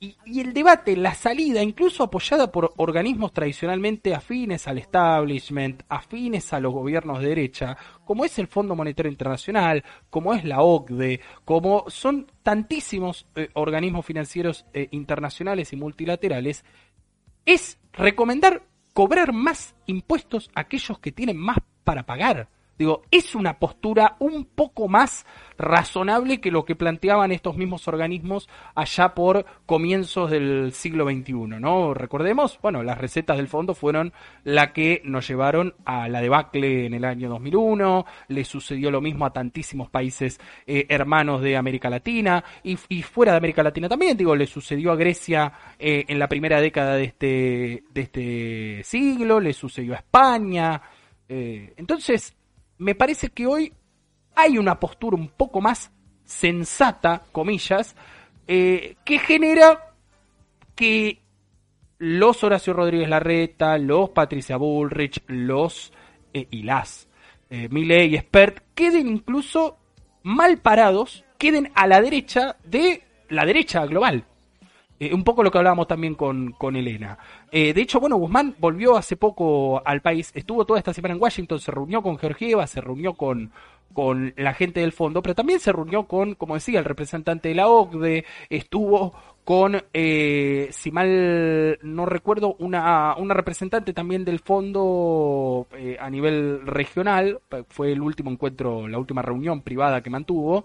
y, 0.00 0.40
el 0.40 0.52
debate, 0.52 0.96
la 0.96 1.14
salida, 1.14 1.60
incluso 1.60 2.04
apoyada 2.04 2.52
por 2.52 2.72
organismos 2.76 3.32
tradicionalmente 3.32 4.14
afines 4.14 4.68
al 4.68 4.78
establishment, 4.78 5.82
afines 5.88 6.52
a 6.52 6.60
los 6.60 6.72
gobiernos 6.72 7.20
de 7.20 7.28
derecha, 7.28 7.76
como 8.04 8.24
es 8.24 8.38
el 8.38 8.46
Fondo 8.46 8.76
Monetario 8.76 9.10
Internacional, 9.10 9.82
como 10.08 10.34
es 10.34 10.44
la 10.44 10.62
OCDE, 10.62 11.20
como 11.44 11.84
son 11.88 12.30
tantísimos 12.44 13.26
eh, 13.34 13.48
organismos 13.54 14.06
financieros 14.06 14.66
eh, 14.72 14.86
internacionales 14.92 15.72
y 15.72 15.76
multilaterales, 15.76 16.64
es 17.44 17.78
recomendar 17.92 18.62
cobrar 18.94 19.32
más 19.32 19.74
impuestos 19.86 20.50
a 20.54 20.60
aquellos 20.60 20.98
que 20.98 21.12
tienen 21.12 21.36
más 21.36 21.58
para 21.84 22.04
pagar. 22.04 22.48
Digo, 22.78 23.02
es 23.10 23.34
una 23.34 23.58
postura 23.58 24.16
un 24.20 24.44
poco 24.44 24.88
más 24.88 25.26
razonable 25.58 26.40
que 26.40 26.52
lo 26.52 26.64
que 26.64 26.76
planteaban 26.76 27.32
estos 27.32 27.56
mismos 27.56 27.88
organismos 27.88 28.48
allá 28.74 29.14
por 29.14 29.44
comienzos 29.66 30.30
del 30.30 30.72
siglo 30.72 31.04
XXI, 31.04 31.32
¿no? 31.60 31.92
Recordemos, 31.94 32.58
bueno, 32.62 32.84
las 32.84 32.98
recetas 32.98 33.36
del 33.36 33.48
fondo 33.48 33.74
fueron 33.74 34.12
la 34.44 34.72
que 34.72 35.02
nos 35.04 35.26
llevaron 35.26 35.74
a 35.84 36.08
la 36.08 36.20
debacle 36.20 36.86
en 36.86 36.94
el 36.94 37.04
año 37.04 37.28
2001, 37.28 38.06
le 38.28 38.44
sucedió 38.44 38.90
lo 38.90 39.00
mismo 39.00 39.26
a 39.26 39.32
tantísimos 39.32 39.90
países 39.90 40.40
eh, 40.66 40.86
hermanos 40.88 41.42
de 41.42 41.56
América 41.56 41.90
Latina 41.90 42.44
y, 42.62 42.76
fuera 42.76 43.32
de 43.32 43.38
América 43.38 43.62
Latina 43.62 43.88
también, 43.88 44.16
digo, 44.16 44.36
le 44.36 44.46
sucedió 44.46 44.92
a 44.92 44.96
Grecia 44.96 45.52
eh, 45.78 46.04
en 46.06 46.18
la 46.18 46.28
primera 46.28 46.60
década 46.60 46.94
de 46.94 47.04
este, 47.04 47.84
de 47.92 48.00
este 48.00 48.84
siglo, 48.84 49.40
le 49.40 49.52
sucedió 49.52 49.94
a 49.94 49.96
España. 49.96 50.80
Eh, 51.28 51.74
entonces, 51.76 52.37
me 52.78 52.94
parece 52.94 53.30
que 53.30 53.46
hoy 53.46 53.72
hay 54.34 54.56
una 54.58 54.78
postura 54.78 55.16
un 55.16 55.28
poco 55.28 55.60
más 55.60 55.90
sensata, 56.24 57.24
comillas, 57.32 57.96
eh, 58.46 58.96
que 59.04 59.18
genera 59.18 59.94
que 60.74 61.20
los 61.98 62.44
Horacio 62.44 62.72
Rodríguez 62.72 63.08
Larreta, 63.08 63.76
los 63.78 64.10
Patricia 64.10 64.56
Bullrich, 64.56 65.22
los 65.26 65.92
eh, 66.32 66.46
y 66.50 66.62
las 66.62 67.08
eh, 67.50 67.68
y 67.70 68.14
Expert 68.14 68.62
queden 68.74 69.08
incluso 69.08 69.78
mal 70.22 70.58
parados, 70.58 71.24
queden 71.38 71.72
a 71.74 71.86
la 71.86 72.00
derecha 72.00 72.56
de 72.64 73.02
la 73.28 73.44
derecha 73.44 73.86
global. 73.86 74.24
Eh, 75.00 75.14
un 75.14 75.22
poco 75.24 75.42
lo 75.42 75.50
que 75.50 75.58
hablábamos 75.58 75.86
también 75.86 76.14
con, 76.14 76.52
con 76.52 76.76
Elena. 76.76 77.18
de 77.52 77.70
hecho, 77.70 78.00
bueno, 78.00 78.16
Guzmán 78.16 78.54
volvió 78.58 78.96
hace 78.96 79.16
poco 79.16 79.80
al 79.84 80.00
país, 80.00 80.32
estuvo 80.34 80.64
toda 80.64 80.78
esta 80.80 80.92
semana 80.92 81.14
en 81.14 81.22
Washington, 81.22 81.60
se 81.60 81.70
reunió 81.70 82.02
con 82.02 82.18
Georgieva, 82.18 82.66
se 82.66 82.80
reunió 82.80 83.14
con, 83.14 83.52
con 83.92 84.32
la 84.36 84.54
gente 84.54 84.80
del 84.80 84.92
fondo, 84.92 85.22
pero 85.22 85.34
también 85.34 85.60
se 85.60 85.72
reunió 85.72 86.04
con, 86.04 86.34
como 86.34 86.54
decía, 86.54 86.78
el 86.78 86.84
representante 86.84 87.48
de 87.48 87.54
la 87.54 87.68
OCDE, 87.68 88.24
estuvo 88.50 89.14
con, 89.44 89.82
eh, 89.94 90.68
si 90.72 90.90
mal 90.90 91.78
no 91.82 92.04
recuerdo, 92.04 92.54
una, 92.58 93.16
una 93.16 93.34
representante 93.34 93.92
también 93.92 94.24
del 94.24 94.40
fondo 94.40 95.66
eh, 95.72 95.96
a 95.98 96.10
nivel 96.10 96.66
regional, 96.66 97.40
fue 97.68 97.92
el 97.92 98.02
último 98.02 98.30
encuentro, 98.30 98.86
la 98.86 98.98
última 98.98 99.22
reunión 99.22 99.62
privada 99.62 100.02
que 100.02 100.10
mantuvo, 100.10 100.64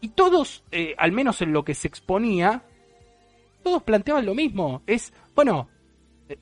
y 0.00 0.08
todos, 0.08 0.64
eh, 0.72 0.94
al 0.96 1.12
menos 1.12 1.42
en 1.42 1.52
lo 1.52 1.64
que 1.64 1.74
se 1.74 1.86
exponía, 1.86 2.62
todos 3.64 3.82
planteaban 3.82 4.24
lo 4.24 4.34
mismo, 4.34 4.82
es, 4.86 5.12
bueno, 5.34 5.68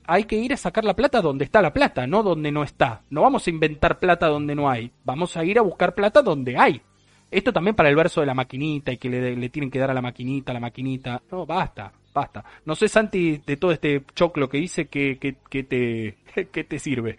hay 0.04 0.24
que 0.24 0.36
ir 0.36 0.52
a 0.52 0.56
sacar 0.56 0.84
la 0.84 0.94
plata 0.94 1.22
donde 1.22 1.44
está 1.44 1.62
la 1.62 1.72
plata, 1.72 2.06
no 2.06 2.22
donde 2.22 2.52
no 2.52 2.62
está. 2.62 3.02
No 3.10 3.22
vamos 3.22 3.46
a 3.46 3.50
inventar 3.50 3.98
plata 3.98 4.26
donde 4.26 4.54
no 4.54 4.68
hay. 4.68 4.92
Vamos 5.04 5.36
a 5.36 5.44
ir 5.44 5.58
a 5.58 5.62
buscar 5.62 5.94
plata 5.94 6.22
donde 6.22 6.58
hay. 6.58 6.82
Esto 7.30 7.52
también 7.52 7.74
para 7.74 7.88
el 7.88 7.96
verso 7.96 8.20
de 8.20 8.26
la 8.26 8.34
maquinita 8.34 8.92
y 8.92 8.98
que 8.98 9.08
le, 9.08 9.48
tienen 9.48 9.70
que 9.70 9.78
dar 9.78 9.90
a 9.90 9.94
la 9.94 10.02
maquinita, 10.02 10.52
la 10.52 10.60
maquinita. 10.60 11.22
No, 11.30 11.46
basta, 11.46 11.92
basta. 12.12 12.44
No 12.66 12.74
sé, 12.74 12.88
Santi, 12.88 13.38
de 13.38 13.56
todo 13.56 13.72
este 13.72 14.04
choclo 14.14 14.48
que 14.48 14.58
hice, 14.58 14.88
¿qué, 14.88 15.16
te, 15.16 16.18
qué 16.52 16.64
te 16.64 16.78
sirve? 16.78 17.16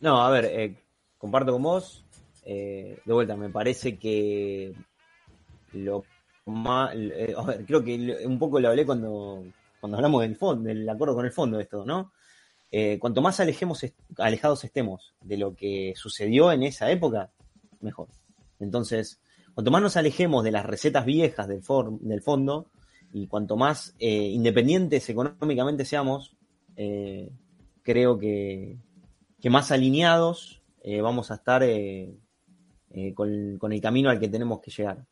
No, 0.00 0.22
a 0.22 0.30
ver, 0.30 0.44
eh, 0.44 0.74
comparto 1.18 1.52
con 1.52 1.62
vos. 1.62 2.04
Eh, 2.44 2.98
de 3.04 3.12
vuelta, 3.12 3.36
me 3.36 3.50
parece 3.50 3.98
que 3.98 4.72
lo 5.72 6.04
más. 6.46 6.92
Eh, 6.94 7.34
creo 7.66 7.84
que 7.84 8.24
un 8.26 8.38
poco 8.38 8.60
lo 8.60 8.68
hablé 8.68 8.84
cuando 8.84 9.44
cuando 9.80 9.96
hablamos 9.96 10.22
del 10.22 10.36
fondo, 10.36 10.68
del 10.68 10.88
acuerdo 10.88 11.16
con 11.16 11.24
el 11.24 11.32
fondo 11.32 11.56
de 11.56 11.64
esto, 11.64 11.84
¿no? 11.84 12.12
Eh, 12.70 12.98
cuanto 13.00 13.20
más 13.20 13.40
alejemos, 13.40 13.84
alejados 14.16 14.62
estemos 14.62 15.12
de 15.20 15.36
lo 15.36 15.56
que 15.56 15.92
sucedió 15.96 16.52
en 16.52 16.62
esa 16.62 16.88
época, 16.90 17.32
mejor. 17.80 18.08
Entonces, 18.60 19.20
cuanto 19.54 19.72
más 19.72 19.82
nos 19.82 19.96
alejemos 19.96 20.44
de 20.44 20.52
las 20.52 20.64
recetas 20.64 21.04
viejas 21.04 21.48
del, 21.48 21.62
del 22.00 22.22
fondo 22.22 22.70
y 23.12 23.26
cuanto 23.26 23.56
más 23.56 23.96
eh, 23.98 24.28
independientes 24.28 25.08
económicamente 25.10 25.84
seamos, 25.84 26.36
creo 27.82 28.18
que, 28.18 28.78
que, 29.40 29.50
más 29.50 29.70
alineados 29.72 30.62
vamos 31.02 31.30
a 31.30 31.34
estar 31.34 31.62
con, 33.14 33.72
el 33.72 33.80
camino 33.82 34.08
al 34.08 34.18
que 34.18 34.28
tenemos 34.28 34.60
que 34.60 34.70
llegar 34.70 35.04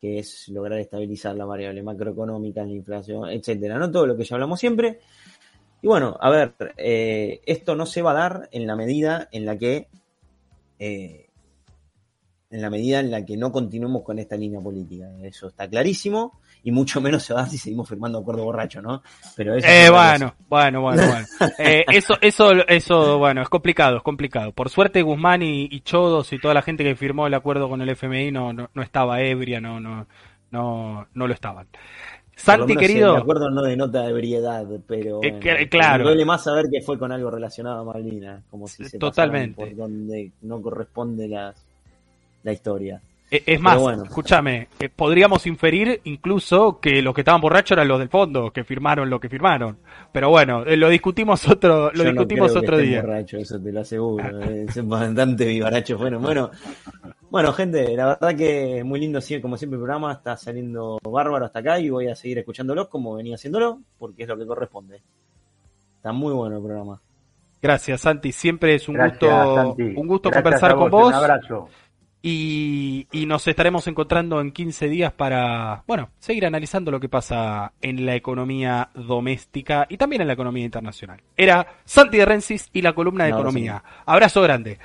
que 0.00 0.18
es 0.18 0.48
lograr 0.48 0.78
estabilizar 0.78 1.34
la 1.34 1.44
variable 1.44 1.82
macroeconómica, 1.82 2.64
la 2.64 2.72
inflación, 2.72 3.28
etcétera, 3.30 3.78
¿no? 3.78 3.90
Todo 3.90 4.06
lo 4.06 4.16
que 4.16 4.24
ya 4.24 4.36
hablamos 4.36 4.60
siempre. 4.60 5.00
Y 5.82 5.86
bueno, 5.86 6.16
a 6.20 6.30
ver, 6.30 6.54
eh, 6.76 7.40
esto 7.46 7.76
no 7.76 7.86
se 7.86 8.02
va 8.02 8.12
a 8.12 8.14
dar 8.14 8.48
en 8.52 8.66
la 8.66 8.76
medida 8.76 9.28
en 9.32 9.44
la 9.44 9.56
que 9.56 9.88
eh, 10.78 11.28
en 12.50 12.62
la 12.62 12.70
medida 12.70 13.00
en 13.00 13.10
la 13.10 13.24
que 13.24 13.36
no 13.36 13.52
continuemos 13.52 14.02
con 14.02 14.18
esta 14.18 14.36
línea 14.36 14.60
política. 14.60 15.10
Eso 15.22 15.48
está 15.48 15.68
clarísimo 15.68 16.40
y 16.64 16.72
mucho 16.72 17.00
menos 17.00 17.22
se 17.22 17.32
va 17.32 17.40
a 17.40 17.42
dar 17.44 17.50
si 17.50 17.58
seguimos 17.58 17.88
firmando 17.88 18.18
acuerdo 18.18 18.44
borracho, 18.44 18.82
¿no? 18.82 19.02
Pero 19.36 19.54
eso 19.54 19.66
eh, 19.68 19.90
bueno, 19.90 20.34
bueno, 20.48 20.80
bueno, 20.80 21.06
bueno, 21.06 21.26
eh, 21.58 21.84
eso, 21.92 22.14
eso, 22.20 22.52
eso, 22.66 23.18
bueno, 23.18 23.42
es 23.42 23.48
complicado, 23.48 23.98
es 23.98 24.02
complicado. 24.02 24.52
Por 24.52 24.68
suerte 24.68 25.02
Guzmán 25.02 25.42
y, 25.42 25.80
Chodos 25.80 26.32
y 26.32 26.38
toda 26.38 26.54
la 26.54 26.62
gente 26.62 26.84
que 26.84 26.96
firmó 26.96 27.26
el 27.26 27.34
acuerdo 27.34 27.68
con 27.68 27.80
el 27.80 27.88
FMI 27.88 28.32
no, 28.32 28.52
no, 28.52 28.70
no 28.74 28.82
estaba 28.82 29.20
ebria, 29.22 29.60
no, 29.60 29.80
no, 29.80 30.06
no, 30.50 31.06
no 31.14 31.26
lo 31.26 31.34
estaban. 31.34 31.66
Santi, 32.38 32.76
querido. 32.76 33.16
El 33.16 33.22
acuerdo 33.22 33.50
no 33.50 33.62
denota 33.62 34.08
ebriedad, 34.08 34.64
pero 34.86 35.20
eh, 35.22 35.68
claro. 35.68 36.04
me 36.04 36.10
duele 36.10 36.24
más 36.24 36.44
saber 36.44 36.66
que 36.70 36.80
fue 36.80 36.96
con 36.96 37.10
algo 37.10 37.30
relacionado 37.30 37.80
a 37.80 37.84
Malvinas, 37.84 38.44
como 38.48 38.68
si 38.68 38.84
se 38.84 38.98
Totalmente. 38.98 39.56
por 39.56 39.74
donde 39.74 40.30
no 40.42 40.62
corresponde 40.62 41.26
la, 41.26 41.52
la 42.44 42.52
historia. 42.52 43.00
Eh, 43.30 43.42
Es 43.46 43.60
más, 43.60 43.78
escúchame, 44.04 44.68
eh, 44.80 44.88
podríamos 44.88 45.46
inferir 45.46 46.00
incluso 46.04 46.80
que 46.80 47.02
los 47.02 47.14
que 47.14 47.20
estaban 47.20 47.40
borrachos 47.42 47.72
eran 47.76 47.86
los 47.88 47.98
del 47.98 48.08
fondo, 48.08 48.50
que 48.52 48.64
firmaron 48.64 49.10
lo 49.10 49.20
que 49.20 49.28
firmaron. 49.28 49.78
Pero 50.12 50.30
bueno, 50.30 50.62
eh, 50.64 50.76
lo 50.78 50.88
discutimos 50.88 51.46
otro, 51.48 51.90
lo 51.92 52.04
Yo 52.04 52.10
discutimos 52.10 52.54
no 52.54 52.60
creo 52.60 52.62
otro 52.62 52.76
que 52.78 52.82
día. 52.84 53.00
borrachos, 53.02 53.40
eso 53.42 53.60
te 53.60 53.70
lo 53.72 53.80
aseguro. 53.80 54.40
es 54.40 54.86
bastante 54.88 55.44
vivaracho. 55.44 55.98
Bueno, 55.98 56.18
bueno, 56.20 56.50
bueno, 57.30 57.52
gente, 57.52 57.94
la 57.94 58.06
verdad 58.06 58.34
que 58.34 58.82
muy 58.82 58.98
lindo, 59.00 59.20
como 59.42 59.58
siempre 59.58 59.76
el 59.76 59.82
programa 59.82 60.12
está 60.14 60.34
saliendo 60.38 60.98
bárbaro 61.02 61.44
hasta 61.44 61.58
acá 61.58 61.78
y 61.78 61.90
voy 61.90 62.08
a 62.08 62.14
seguir 62.16 62.38
escuchándolo 62.38 62.88
como 62.88 63.14
venía 63.16 63.34
haciéndolo, 63.34 63.80
porque 63.98 64.22
es 64.22 64.28
lo 64.30 64.38
que 64.38 64.46
corresponde. 64.46 65.02
Está 65.96 66.12
muy 66.12 66.32
bueno 66.32 66.56
el 66.56 66.62
programa. 66.62 66.98
Gracias, 67.60 68.00
Santi. 68.00 68.32
Siempre 68.32 68.76
es 68.76 68.88
un 68.88 68.94
Gracias, 68.94 69.20
gusto, 69.20 69.54
Santi. 69.56 69.82
un 69.82 70.06
gusto 70.06 70.30
Gracias 70.30 70.42
conversar 70.44 70.70
a 70.70 70.74
con 70.76 70.90
vos, 70.90 71.00
vos. 71.02 71.08
Un 71.08 71.14
abrazo. 71.14 71.68
Y, 72.20 73.06
y 73.12 73.26
nos 73.26 73.46
estaremos 73.46 73.86
encontrando 73.86 74.40
en 74.40 74.50
15 74.50 74.88
días 74.88 75.12
para, 75.12 75.84
bueno, 75.86 76.10
seguir 76.18 76.46
analizando 76.46 76.90
lo 76.90 76.98
que 76.98 77.08
pasa 77.08 77.72
en 77.80 78.04
la 78.04 78.16
economía 78.16 78.90
doméstica 78.94 79.86
y 79.88 79.96
también 79.96 80.22
en 80.22 80.28
la 80.28 80.34
economía 80.34 80.64
internacional. 80.64 81.20
Era 81.36 81.66
Santi 81.84 82.18
de 82.18 82.24
Rensis 82.24 82.68
y 82.72 82.82
la 82.82 82.92
columna 82.92 83.24
de 83.24 83.30
economía. 83.30 83.82
Abrazo 84.04 84.42
grande. 84.42 84.78